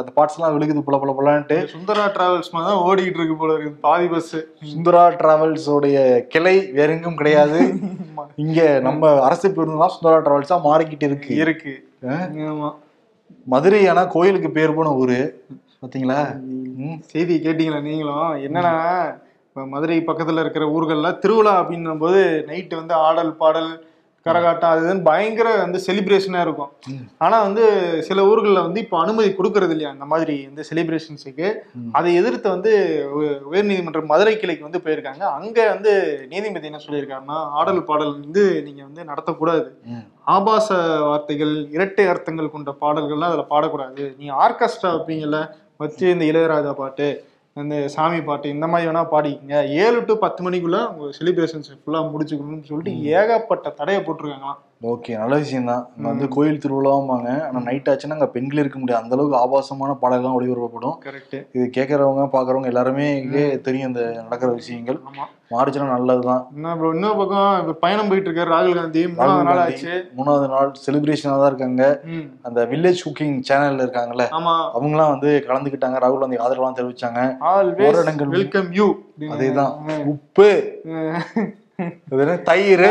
அந்த 0.00 0.10
பார்ட்ஸ் 0.16 0.36
எல்லாம் 0.36 0.54
விழுகுது 0.54 0.84
புல 0.86 0.98
புல 1.00 1.12
புலன்ட்டு. 1.18 1.56
சுந்தரா 1.72 2.04
டிராவல்ஸ் 2.14 2.52
மாதிரி 2.52 2.68
தான் 2.68 2.84
ஓடிக்கிட்டு 2.86 3.20
இருக்கு 3.20 3.36
போல 3.40 3.54
இருக்கு. 3.56 3.72
பாதி 3.86 4.06
பஸ் 4.12 4.30
சுந்தரா 4.70 5.02
டிராவல்ஸ் 5.20 5.66
உடைய 5.74 5.98
கிளை 6.34 6.54
வேற 6.78 6.88
எங்கும் 6.96 7.18
கிடையாது. 7.20 7.60
இங்க 8.44 8.62
நம்ம 8.86 9.12
அரசு 9.26 9.50
பேருந்து 9.58 9.82
தான் 9.84 9.94
சுந்தரா 9.96 10.20
டிராவல்ஸா 10.28 10.58
மாறிக்கிட்டு 10.68 11.08
இருக்கு. 11.10 11.34
இருக்கு. 11.44 11.74
மதுரை 13.54 13.82
ஆனா 13.92 14.04
கோயிலுக்கு 14.16 14.50
பேர் 14.56 14.76
போன 14.78 14.94
ஊரு. 15.02 15.20
பாத்தீங்களா. 15.82 16.20
செய்தி 17.12 17.34
கேட்டீங்களா 17.46 17.80
நீங்களும்? 17.90 18.34
என்னன்னா 18.48 18.74
இப்ப 19.48 19.64
மதுரை 19.72 19.96
பக்கத்துல 20.08 20.42
இருக்கிற 20.44 20.64
ஊர்கள்ல 20.76 21.08
திருவிழா 21.22 21.54
அப்படின்னும் 21.62 22.04
போது 22.04 22.20
நைட்டு 22.50 22.74
வந்து 22.80 22.94
ஆடல் 23.06 23.32
பாடல் 23.40 23.72
கரகாட்டம் 24.24 24.60
அது 24.60 25.00
பயங்கர 25.00 25.54
வந்து 25.54 25.80
செலிப்ரேஷனா 25.86 26.40
இருக்கும். 26.40 26.72
ம். 26.86 26.92
ஆனா 27.18 27.42
வந்து 27.42 28.02
சில 28.02 28.24
ஊர்கள்ல 28.24 28.62
வந்து 28.62 28.80
இப்போ 28.80 28.98
அனுமதி 28.98 29.28
கொடுக்கறது 29.28 29.70
இல்லையா? 29.70 29.90
இந்த 29.90 30.04
மாதிரி 30.04 30.36
இந்த 30.36 30.64
செலிப்ரேஷன்ஸுக்கு. 30.74 31.52
அதை 31.92 32.14
எதிர்த்து 32.14 32.48
வந்து 32.48 33.04
உ- 33.12 33.54
உயர்நீதிமன்ற 33.54 34.04
மதுரை 34.04 34.36
கிளைக்கு 34.36 34.62
வந்து 34.62 34.80
போயிருக்காங்க. 34.84 35.18
அங்க 35.18 35.68
வந்து 35.68 36.24
நீதிபதி 36.30 36.64
என்ன 36.64 36.80
சொல்லியிருக்காருன்னா 36.86 37.30
ஆடல் 37.30 37.84
பாடல் 37.84 38.20
வந்து 38.20 38.62
நீங்க 38.62 38.82
வந்து 38.84 39.12
நடத்தக்கூடாது. 39.12 39.90
ஆபாச 40.24 41.00
வார்த்தைகள் 41.00 41.68
இரட்டை 41.70 42.06
அர்த்தங்கள் 42.06 42.50
கொண்ட 42.50 42.74
பாடல்கள்லாம் 42.80 43.42
அதுல 43.42 43.44
பாடக்கூடாது. 43.50 44.16
நீ 44.18 44.30
ஆர்கெஸ்ட்ரா 44.30 44.82
வைப்பீங்கல்ல 44.82 45.48
வச்சு 45.76 46.10
இந்த 46.10 46.24
இளையராஜா 46.24 46.72
பாட்டு. 46.72 47.24
இந்த 47.56 47.76
சாமி 47.94 48.20
பாட்டு 48.22 48.46
இந்த 48.48 48.66
மாதிரி 48.66 48.88
வேணா 48.88 49.02
பாடிக்கங்க. 49.14 49.56
ஏழு 49.84 49.98
டு 50.04 50.14
பத்து 50.18 50.40
மணிக்குள்ள 50.44 50.78
உங்க 50.92 51.08
செலிப்ரேஷன்ஸ் 51.18 51.70
ஃபுல்லா 51.80 52.00
முடிச்சுக்கணும்னு 52.12 52.68
சொல்லிட்டு 52.70 52.92
ஏகப்பட்ட 53.18 53.70
தடையை 53.80 54.02
போட்டிருக்காங்களாம். 54.02 54.60
ஓகே 54.82 55.12
நல்ல 55.18 55.34
விஷயம் 55.40 55.68
தான் 55.70 55.82
இங்க 55.96 56.06
வந்து 56.08 56.26
கோயில் 56.34 56.60
திருவிழாவாங்க 56.62 57.28
ஆனா 57.46 57.58
நைட் 57.66 57.90
ஆச்சுன்னா 57.90 58.16
அங்க 58.16 58.28
பெண்கள் 58.34 58.60
இருக்க 58.62 58.78
முடியாது. 58.78 59.02
அந்த 59.02 59.14
அளவுக்கு 59.16 59.36
ஆபாசமான 59.40 59.96
பாடல்கள்லாம் 60.00 60.38
ஒளிபரப்பப்படும். 60.38 60.96
கரெக்ட் 61.04 61.36
இது 61.56 61.66
கேட்கறவங்க 61.76 62.24
பாக்குறவங்க 62.34 62.70
எல்லாருமே 62.72 63.06
தெரியும் 63.66 63.90
இந்த 63.90 64.02
நடக்கிற 64.18 64.50
விஷயங்கள். 64.52 64.98
ஆமா. 65.10 65.26
மாறுச்சுன்னா 65.50 65.88
நல்லதுதான். 65.92 66.42
ப்ரோ 66.78 66.90
இன்னொரு 66.94 67.16
பக்கம் 67.16 67.48
பயணம் 67.80 68.08
போயிட்டு 68.10 68.28
இருக்காரு 68.28 68.52
ராகுல் 68.54 68.78
காந்தி. 68.78 69.02
மூணாவது 69.12 69.46
நாள் 69.48 69.62
ஆச்சு. 69.64 69.94
மூணாவது 70.18 70.48
நாள் 70.48 70.70
செலிப்ரேஷனா 70.84 71.36
தான் 71.36 71.50
இருக்காங்க. 71.52 71.82
அந்த 72.48 72.60
வில்லேஜ் 72.72 73.04
குக்கிங் 73.06 73.36
சேனல்ல 73.50 73.86
இருக்காங்கல்ல 73.86 74.26
ஆமா. 74.38 74.54
அவங்கலாம் 74.78 75.12
வந்து 75.14 75.32
கலந்துக்கிட்டாங்க. 75.48 75.98
ராகுல் 76.04 76.24
காந்தி 76.24 76.42
ஆதரவாக 76.46 76.74
தெரிவிச்சாங்க. 76.80 77.20
வெல்கம் 78.36 78.70
யூ 78.80 78.88
அதேதான். 79.34 79.74
உப்பு. 80.14 80.50
தயிர். 82.48 82.88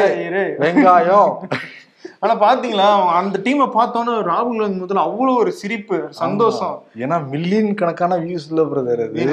வெங்காயம். 0.64 1.32
ஆனா 2.24 2.34
பாத்தீங்களா 2.42 2.88
அந்த 3.20 3.36
டீமை 3.46 3.66
பார்த்தோன்னே 3.76 4.16
ராகுல் 4.28 4.74
முதல்ல 4.82 5.04
அவ்வளவு 5.04 5.38
ஒரு 5.44 5.52
சிரிப்பு 5.60 5.98
சந்தோஷம். 6.20 6.76
ஏன்னா 7.04 7.18
மில்லியன் 7.32 7.78
கணக்கான 7.80 8.18
வியூஸ் 8.26 8.46
இல்ல 8.50 8.64
பிரதர் 8.72 9.02
நீ 9.16 9.24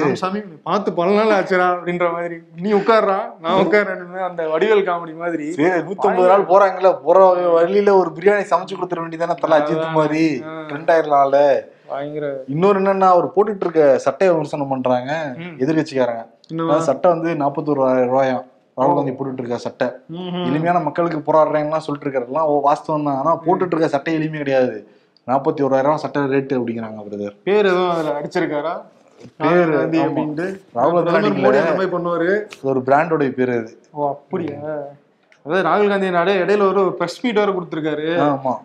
பார்த்து 0.69 0.93
பல 0.99 1.09
நாள் 1.17 1.33
ஆச்சுடா 1.35 1.67
அப்படின்ற 1.73 2.07
மாதிரி. 2.15 2.37
நீ 2.65 2.71
உட்கார்றா 2.79 3.19
நான் 3.43 3.59
உட்கார்றேன்னு 3.63 4.25
அந்த 4.29 4.41
வடிவேல் 4.53 4.83
காமெடி 4.89 5.15
மாதிரி. 5.23 5.47
சரி 5.57 5.81
நூத்தி 5.89 6.07
ஐம்பது 6.11 6.31
நாள் 6.31 6.49
போறாங்கல்ல 6.51 6.91
போற 7.05 7.19
வழியில 7.57 7.95
ஒரு 8.01 8.11
பிரியாணி 8.17 8.49
சமைச்சு 8.53 8.79
கொடுத்துட 8.79 9.03
வேண்டியதானே 9.03 9.37
தலை 9.43 9.59
அஜித் 9.59 9.97
மாதிரி. 9.99 10.25
பயங்கர. 11.91 12.25
இன்னொரு 12.53 12.77
என்னன்னா 12.79 13.07
அவர் 13.13 13.33
போட்டுட்டு 13.35 13.65
இருக்க 13.65 13.83
சட்டையை 14.05 14.31
விமர்சனம் 14.33 14.71
பண்றாங்க. 14.73 15.11
எதிர்கட்சிக்காரங்க. 15.63 16.25
சட்டை 16.89 17.07
வந்து 17.13 17.29
நாற்பத்தோரு 17.43 17.81
ரூபாயாம். 18.11 18.45
ராகுல் 18.79 18.97
காந்தி 18.99 19.13
போட்டுட்டு 19.17 19.43
இருக்க 19.43 19.57
சட்டை. 19.67 19.87
எளிமையான 20.49 20.79
மக்களுக்கு 20.87 21.19
போராடுறேங்கலாம் 21.27 21.85
சொல்லிட்டு 21.87 22.07
இருக்காருலாம் 22.07 22.47
ஓ 22.51 22.53
வாஸ்தவம் 22.67 23.07
தான். 23.09 23.19
ஆனா 23.21 23.33
போட்டுட்டு 23.47 23.73
இருக்க 23.75 23.89
சட்டை 23.95 24.13
எளிமை 24.19 24.39
கிடையாது. 24.43 24.77
நாற்பத்தி 25.27 25.61
ஓராயிரம் 25.65 26.01
சட்டை 26.03 26.21
ரேட்டு 26.35 26.57
அப்படிங்கிறாங்க 26.59 27.03
பிரதர் 27.07 27.35
பேர் 27.47 27.67
எதுவும் 27.71 27.91
அதுல 27.95 28.13
அடிச்சிருக்காரா? 28.19 28.73
பேரு. 29.41 29.73
அப்படின்ட்டு 30.03 30.45
ராகுல் 30.77 31.07
காந்தி 31.07 31.87
பண்ணுவாரு. 31.95 32.31
ஒரு 32.69 32.79
பிராண்டோட 32.87 33.27
பேர் 33.39 33.51
அது. 33.57 33.71
ஓ 33.97 34.09
அப்படியா? 34.13 34.59
அதாவது 35.45 35.67
ராகுல் 35.67 35.87
காந்தி 35.87 36.09
நாடே 36.09 36.33
இடையில 36.35 36.61
ஒரு 36.61 36.95
பிரஸ் 36.97 37.23
மீட் 37.23 37.35
வேற 37.35 37.51
கொடுத்திருக்காரு. 37.51 38.05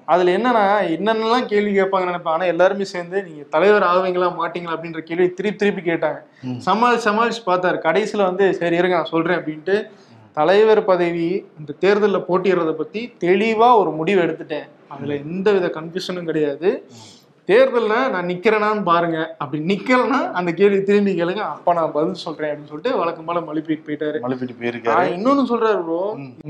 அதுல 0.05 0.37
என்னன்னா 0.39 0.65
என்னென்னலாம் 0.97 1.47
கேள்வி 1.47 1.81
கேட்பாங்க 1.81 2.05
நினைப்பேன். 2.05 2.33
ஆனா 2.33 2.45
எல்லாருமே 2.45 2.85
சேர்ந்து 2.85 3.23
நீங்க 3.23 3.43
தலைவர் 3.51 3.83
ஆவீங்களா 3.83 4.29
மாட்டீங்களா 4.41 4.75
அப்படின்ற 4.77 4.99
கேள்வி 5.01 5.29
திருப்பி 5.31 5.57
திருப்பி 5.57 5.91
கேட்டாங்க. 5.91 6.19
ம். 6.43 6.59
சமாளி 6.61 6.99
சமாளிச்சு 6.99 7.43
பார்த்தாரு. 7.47 7.79
கடைசியில 7.81 8.23
வந்து 8.23 8.55
சரி 8.55 8.77
இருங்க 8.77 8.97
நான் 8.97 9.05
சொல்றேன் 9.05 9.39
அப்படின்ட்டு 9.39 9.77
தலைவர் 10.37 10.85
பதவி 10.85 11.29
இந்த 11.59 11.73
தேர்தலில் 11.79 12.27
போட்டியிடுறத 12.29 12.73
பத்தி 12.73 13.15
தெளிவா 13.21 13.77
ஒரு 13.77 13.91
முடிவு 13.91 14.23
எடுத்துட்டேன். 14.23 14.67
அதுல 14.89 15.15
எந்த 15.17 15.53
வித 15.53 15.67
கன்ஃபியூஷனும் 15.77 16.25
கிடையாது. 16.25 16.71
தேர்தல்ல 17.51 17.95
நான் 18.13 18.29
நிக்கிறேனான்னு 18.31 18.83
பாருங்க. 18.91 19.19
அப்படி 19.43 19.59
நிக்கலன்னா 19.71 20.21
அந்த 20.39 20.51
கேள்வி 20.61 20.79
திரும்பி 20.89 21.13
கேளுங்க. 21.19 21.43
அப்ப 21.55 21.75
நான் 21.79 21.93
பதில் 21.97 22.23
சொல்றேன் 22.23 22.51
அப்படின்னு 22.51 22.71
சொல்லிட்டு 22.71 22.93
வழக்கம் 23.01 23.29
போல 23.29 23.41
மழுப்பிட்டு 23.49 23.87
போயிட்டாரு. 23.89 24.21
மலைப்பீட்டு 24.25 24.57
போயிருக்காரு. 24.61 25.11
இன்னொன்னு 25.17 25.45
சொல்றாரு 25.51 25.81
ப்ரோ 25.89 26.01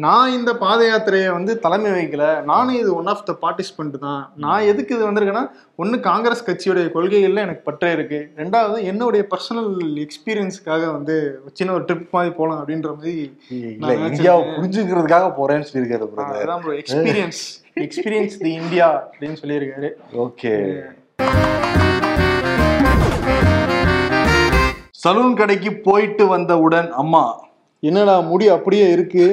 நான் 0.05 0.35
இந்த 0.39 0.51
பாத 0.65 0.81
யாத்திரையை 0.91 1.31
வந்து 1.39 1.55
தலைமை 1.65 1.91
வைக்கல 1.97 2.27
நானும் 2.51 2.79
இது 2.83 2.93
ஒன் 3.01 3.11
ஆஃப் 3.15 3.27
த 3.31 3.35
பார்ட்டிசிபென்ட் 3.45 3.97
தான். 4.07 4.23
நான் 4.45 4.69
எதுக்கு 4.73 4.95
இது 4.97 5.09
வந்திருக்கேன்னா 5.09 5.45
ஒண்ணு 5.83 5.99
காங்கிரஸ் 6.09 6.47
கட்சியுடைய 6.49 6.87
கொள்கைகள்ல 6.97 7.45
எனக்கு 7.47 7.67
பற்றே 7.69 7.91
இருக்கு. 7.97 8.21
ரெண்டாவது 8.43 8.79
என்னுடைய 8.93 9.25
பர்சனல் 9.35 9.73
எக்ஸ்பீரியன்ஸ்க்காக 10.05 10.85
வந்து 10.99 11.17
சின்ன 11.59 11.75
ஒரு 11.79 11.85
ட்ரிப் 11.91 12.15
மாதிரி 12.19 12.35
போலாம் 12.39 12.61
அப்படின்ற 12.63 12.93
மாதிரி 12.99 13.17
இந்தியாவை. 14.09 14.47
புரிஞ்சுக்கிறதுக்காக 14.57 15.29
போறேன்னு 15.41 15.69
சொல்லியிருக்காரு 15.71 16.09
bro 16.65 16.79
experience 16.83 17.43
experience 17.83 18.35
the 18.43 18.50
India 18.61 18.87
அப்படின்னு 19.07 19.37
சொல்லியிருக்காரு. 19.40 19.88
ஓகே 20.25 20.52
சலூன் 25.02 25.35
கடைக்கு 25.40 25.71
போயிட்டு 25.87 26.25
வந்தவுடன் 26.35 26.88
அம்மா 27.02 27.23
என்னடா 27.83 28.12
முடி 28.28 28.47
அப்படியே 28.54 28.85
இருக்கு? 28.93 29.25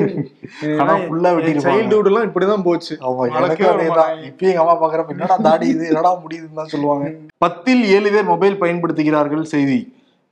ஆனா 0.80 0.94
ஆ 0.94 1.34
வெட்டிருப்பாங்க. 1.36 1.66
சைல்டுஹுட் 1.68 2.10
எல்லாம் 2.10 2.26
இப்படிதான் 2.30 2.66
போச்சு. 2.66 2.94
ஆமா 3.08 3.20
வர 3.36 3.52
அதேதான். 3.74 4.18
இப்பயும் 4.30 4.52
எங்க 4.54 4.64
அம்மா 4.64 4.76
பாக்குறப்ப 4.82 5.16
என்னடா 5.16 5.38
தாடி 5.48 5.68
இது? 5.76 5.86
என்னடா 5.92 6.12
முடியுதுன்னு 6.24 6.60
தான் 6.62 6.72
சொல்லுவாங்க. 6.74 7.06
பத்தில் 7.46 7.84
ஏழு 7.96 8.12
பேர் 8.16 8.32
மொபைல் 8.34 8.60
பயன்படுத்துகிறார்கள் 8.64 9.46
செய்தி. 9.54 9.80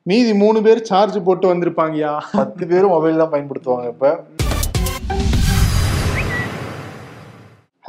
மீதி 0.06 0.34
மூணு 0.44 0.62
பேர் 0.68 0.88
சார்ஜ் 0.92 1.18
போட்டு 1.30 1.48
வந்திருப்பாங்கயா? 1.54 2.14
பத்து 2.40 2.64
பேரும் 2.74 2.96
மொபைல் 2.98 3.22
தான் 3.24 3.34
பயன்படுத்துவாங்க 3.36 3.88
இப்ப. 3.96 4.12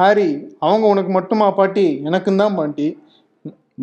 ஹாரி 0.00 0.28
அவங்க 0.66 0.84
உனக்கு 0.92 1.10
மட்டுமா 1.16 1.46
பாட்டி? 1.58 1.86
எனக்கும் 2.08 2.40
தான் 2.42 2.56
பாட்டி. 2.58 2.86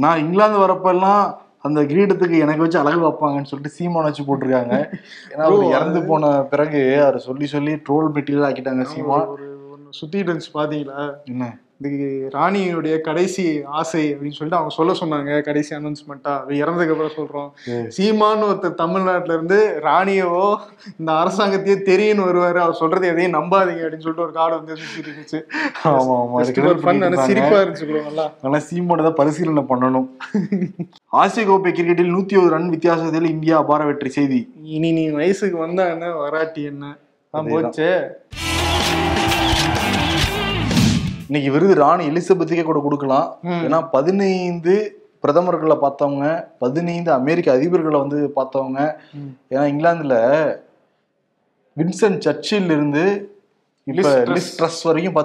நான் 0.04 0.22
இங்கிலாந்து 0.24 0.58
வரப்பெல்லாம் 0.64 1.24
அந்த 1.68 1.80
கிரீடத்துக்கு 1.92 2.38
எனக்கு 2.46 2.64
வச்சு 2.64 2.80
அழகு 2.82 3.02
வைப்பாங்கன்னு 3.06 3.50
சொல்லிட்டு 3.50 3.76
சீமான் 3.78 4.08
வச்சு 4.08 4.24
போட்டிருக்காங்க. 4.28 4.76
ஏன்னா 5.32 5.46
அவர் 5.48 5.74
இறந்து 5.78 6.00
போன 6.10 6.32
பிறகு 6.52 6.82
அவர் 7.06 7.18
சொல்லி 7.28 7.48
சொல்லி 7.54 7.74
ட்ரோல் 7.88 8.10
மெட்டீரியல் 8.16 8.48
ஆக்கிட்டாங்க 8.50 8.86
சீமான். 8.94 9.28
சுத்திட்டு 10.00 10.30
இருந்துச்சு 10.30 10.58
பாத்தீங்களா? 10.60 11.02
என்ன? 11.32 11.46
இது 11.88 12.06
ராணியுடைய 12.36 13.02
கடைசி 13.08 13.44
ஆசை 13.80 14.02
அப்படின்னு 14.14 14.38
சொல்லிட்டு 14.38 14.58
அவங்க 14.60 14.74
சொல்ல 14.78 14.92
சொன்னாங்க 15.00 15.32
கடைசி 15.48 15.72
அனௌன்ஸ்மெண்ட்டா 15.76 16.32
அது 16.44 16.54
இறந்ததுக்கு 16.62 16.94
அப்புறம் 16.96 17.14
சொல்றோம். 17.18 17.50
சீமான்னு 17.96 18.48
ஒருத்தர் 18.48 18.80
தமிழ்நாட்டுல 18.82 19.36
இருந்து 19.38 19.60
ராணியவோ 19.88 20.48
இந்த 21.00 21.12
அரசாங்கத்தையே 21.22 21.78
தெரியும்னு 21.90 22.28
வருவாரு. 22.30 22.60
அவர் 22.64 22.80
சொல்றது 22.82 23.12
எதையும் 23.12 23.36
நம்பாதீங்க 23.38 23.84
அப்படின்னு 23.84 24.06
சொல்லிட்டு 24.06 24.26
ஒரு 24.28 24.34
கார்டு 24.40 24.58
வந்து 24.60 24.80
சுத்திட்டு 24.82 25.12
இருந்துச்சு. 25.12 25.42
ஆமா 25.92 26.16
ஆமா. 26.24 26.42
சிரிப்பா 27.28 27.60
இருந்துச்சு 27.64 28.02
நல்லா. 28.10 28.26
ஆனா 28.48 28.60
சீமான் 28.70 29.08
தான் 29.08 29.20
பரிசீலனை 29.22 29.66
பண்ணணும். 29.74 30.10
ஆசிய 31.24 31.46
கோப்பை 31.52 31.72
கிரிக்கெட்டில் 31.72 32.14
நூத்தி 32.16 32.42
ஒரு 32.44 32.52
ரன் 32.58 32.74
வித்தியாசத்தில் 32.76 33.34
இந்தியா 33.36 33.58
அபார 33.66 33.86
வெற்றி 33.92 34.12
செய்தி. 34.20 34.42
இனி 34.78 34.92
நீ 35.00 35.06
வயசுக்கு 35.22 35.60
வந்தா 35.66 35.86
என்ன? 35.96 36.10
வராட்டி 36.24 36.64
என்ன. 36.74 36.86
போச்சே. 37.34 37.92
இன்னைக்கு 41.30 41.50
விருது 41.52 41.74
ராணி 41.76 42.04
எலிசபெத்துக்கே 42.10 42.64
கூட 42.64 42.80
கொடுக்கலாம். 42.80 43.28
ஏன்னா 43.62 43.80
பதினைந்து 43.92 44.76
பிரதமர்களை 45.24 45.76
பார்த்தவங்க 45.78 46.26
பதினைந்து 46.60 47.12
அமெரிக்க 47.14 47.56
அதிபர்களை 47.56 48.00
வந்து 48.00 48.20
பார்த்தவங்க. 48.36 48.80
ஏன்னா 49.52 49.64
இங்கிலாந்துல 49.72 50.18
வின்சென்ட் 51.78 52.24
சர்ச்சில் 52.26 52.70
இருந்து 52.72 53.04
இப்ப 53.88 53.98
ட்ரஸ். 54.28 54.48
வரைக்கும் 54.86 55.18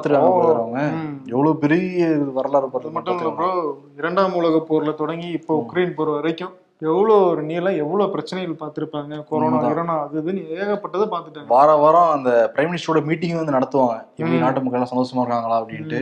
ம். 0.97 1.15
எவ்வளவு 1.29 1.55
பெரிய 1.59 2.03
வரலாறு 2.33 2.61
அது 2.61 2.73
பார்த்து 2.73 2.97
மட்டும் 2.97 3.21
இல்ல 3.21 3.31
ப்ரோ 3.39 3.49
இரண்டாம் 3.97 4.35
உலக 4.35 4.59
போர்ல 4.69 4.93
தொடங்கி 4.95 5.29
இப்போ 5.33 5.55
உக்ரைன் 5.63 5.95
போர் 5.95 6.11
வரைக்கும் 6.11 6.53
எவ்வளவு 6.89 7.17
ஒரு 7.33 7.43
நீளம் 7.51 7.79
எவ்வளவு 7.83 8.13
பிரச்சனைகள் 8.15 8.61
பார்த்திருப்பாங்க 8.63 9.19
கொரோனா. 9.31 9.59
கிரோனா 9.65 9.97
அது 10.05 10.17
இதுன்னு 10.23 10.43
ஏகப்பட்டதை 10.57 11.07
பார்த்துட்டாங்க 11.13 11.53
வார 11.55 11.77
வாரம் 11.83 12.11
அந்த 12.17 12.31
பிரைம் 12.55 12.71
மினிஸ்டரோட 12.71 13.03
மீட்டிங் 13.11 13.39
வந்து 13.41 13.57
நடத்துவாங்க 13.59 13.97
இப்படி. 14.19 14.43
நாட்டு 14.45 14.63
மக்கள் 14.65 14.81
எல்லாம் 14.81 14.93
சந்தோஷமா 14.95 15.23
இருக்காங்களா 15.25 15.61
அப்படின்ட்டு 15.63 16.01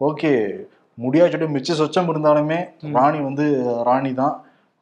ஓகே 0.00 0.32
முடியா 0.98 1.24
சொல்லிட்டு 1.24 1.54
மிச்ச 1.54 1.76
சொச்சம் 1.80 2.12
இருந்தாலுமே. 2.12 2.60
ராணி 2.98 3.18
வந்து 3.28 3.46
ராணி 3.88 4.12
தான் 4.20 4.34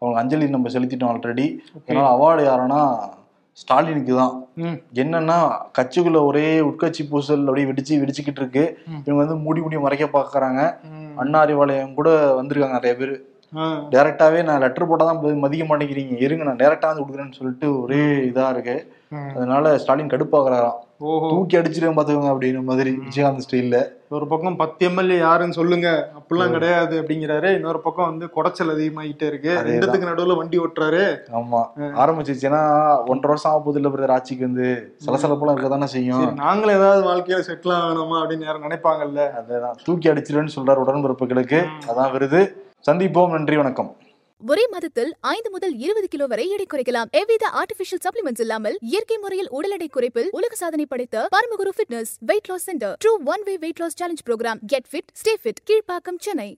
அவங்க 0.03 0.18
அஞ்சலி 0.22 0.48
நம்ம 0.57 0.70
செலுத்திட்டோம் 0.74 1.12
ஆல்ரெடி 1.12 1.46
அதனால 1.85 2.09
அவார்டு 2.16 2.42
யாருன்னா 2.48 2.81
ஸ்டாலினுக்கு 3.61 4.12
தான். 4.20 4.35
என்னன்னா 5.03 5.38
கட்சிக்குள்ள 5.79 6.18
ஒரே 6.29 6.44
உட்கட்சி 6.66 7.03
பூசல் 7.11 7.48
அப்படியே 7.48 7.68
வெடிச்சு 7.70 8.01
வெடிச்சுக்கிட்டு 8.03 8.40
இருக்கு. 8.42 8.64
இவங்க 9.07 9.20
வந்து 9.22 9.37
மூடி 9.44 9.61
மூடி 9.64 9.79
மறைக்க 9.87 10.07
பாக்குறாங்க. 10.18 10.61
அண்ணா 11.22 11.38
அறிவாலயம் 11.46 11.96
கூட 11.98 12.11
வந்திருக்காங்க 12.40 12.79
நிறைய 12.79 12.94
பேர். 13.01 13.14
டைரக்டாவே 13.55 14.45
நான் 14.45 14.61
லெட்டர் 14.61 14.87
போட்டா 14.87 15.05
தான் 15.05 15.21
போய் 15.21 15.35
மதிக்க 15.35 15.77
மாட்டேங்கிறீங்க. 15.77 16.21
இருங்க 16.21 16.45
நான் 16.45 16.57
டைரக்டா 16.57 16.87
வந்து 16.87 17.03
கொடுக்குறேன்னு 17.03 17.33
சொல்லிட்டு 17.33 17.83
ஒரே 17.83 18.05
இதா 18.05 18.51
இருக்கு. 18.51 18.93
அதனால 19.37 19.79
ஸ்டாலின் 19.79 20.07
கடுப்பாக்குறாராம். 20.07 20.79
தூக்கி 20.99 21.57
அடிச்சிருவேன் 21.57 21.97
பாத்துக்கோங்க 21.97 22.31
அப்படின்னு 22.33 22.63
மாதிரி 22.63 22.91
விஜயகாந்த் 22.91 23.45
ஸ்டைல்ல 23.47 23.91
ஒரு 24.09 24.27
பக்கம் 24.27 24.57
பத்து 24.57 24.87
எம்எல்ஏ 24.87 25.19
யாருன்னு 25.19 25.53
சொல்லுங்க. 25.53 26.13
அப்படிலாம் 26.19 26.51
கிடையாது 26.51 27.03
அப்படிங்கிறாரு. 27.03 27.55
இன்னொரு 27.55 27.81
பக்கம் 27.81 28.07
வந்து 28.07 28.27
குடைச்சல் 28.37 28.73
அதிகமாகிட்டே 28.75 29.23
இருக்கு. 29.23 29.51
ரெண்டுத்துக்கு 29.65 30.11
நடுவுல 30.11 30.37
வண்டி 30.37 30.59
ஓட்டுறாரு. 30.59 31.17
ஆமா. 31.33 31.63
ஆரம்பிச்சிச்சுன்னா 31.79 32.63
ஒன்றரை 32.99 33.29
வருஷம் 33.29 33.53
ஆக 33.53 33.61
போகுது 33.61 33.81
இல்ல 33.81 33.97
பிரதர் 33.97 34.11
ஆட்சிக்கு 34.11 34.45
வந்து. 34.45 34.97
சலசலப்பெல்லாம் 35.07 35.51
இருக்க 35.51 35.69
தானே 35.69 35.87
செய்யும். 35.87 36.35
நாங்களும் 36.35 36.77
ஏதாவது 36.77 37.09
வாழ்க்கையில 37.11 37.43
செட்டில் 37.51 37.77
ஆகணுமா 37.81 38.23
அப்படின்னு 38.23 38.45
யாரும் 38.45 38.63
நினைப்பாங்கல்ல? 38.63 39.31
அதேதான். 39.41 39.77
தூக்கி 39.85 40.09
அடிச்சிருவேன்னு 40.09 40.57
சொல்றாரு 40.57 40.85
உடன்பிறப்புகளுக்கு. 40.87 41.67
அதான் 41.89 42.13
விருது. 42.13 42.67
சந்திப்போம். 42.87 43.33
நன்றி 43.37 43.57
வணக்கம். 43.61 43.88
ஒரே 44.51 44.64
மாதத்தில் 44.73 45.11
ஐந்து 45.33 45.49
முதல் 45.55 45.75
இருபது 45.85 46.09
கிலோ 46.12 46.27
வரை 46.33 46.45
எடை 46.55 46.67
குறைக்கலாம். 46.73 47.09
எவ்வித 47.21 47.45
ஆர்டிபிஷியல் 47.61 48.03
சப்ளிமெண்ட்ஸ் 48.05 48.43
இல்லாமல் 48.45 48.77
இயற்கை 48.91 49.17
முறையில் 49.25 49.51
உடல் 49.59 49.75
எடை 49.77 49.88
குறைப்பில் 49.97 50.29
உலக 50.38 50.55
சாதனை 50.61 50.87
படைத்த 50.93 51.25
Paramaguru 51.35 51.73
fitness 51.79 52.12
weight 52.31 52.49
loss 52.51 52.67
centre 52.69 52.95
true 53.05 53.12
one 53.33 53.45
way 53.49 53.55
weight 53.64 53.83
loss 53.83 53.99
challenge 54.03 54.25
programme 54.29 54.61
get 54.73 54.88
fit 54.93 55.11
stay 55.23 55.35
fit 55.43 55.61
Kilpauk 55.71 56.21
Chennai. 56.27 56.49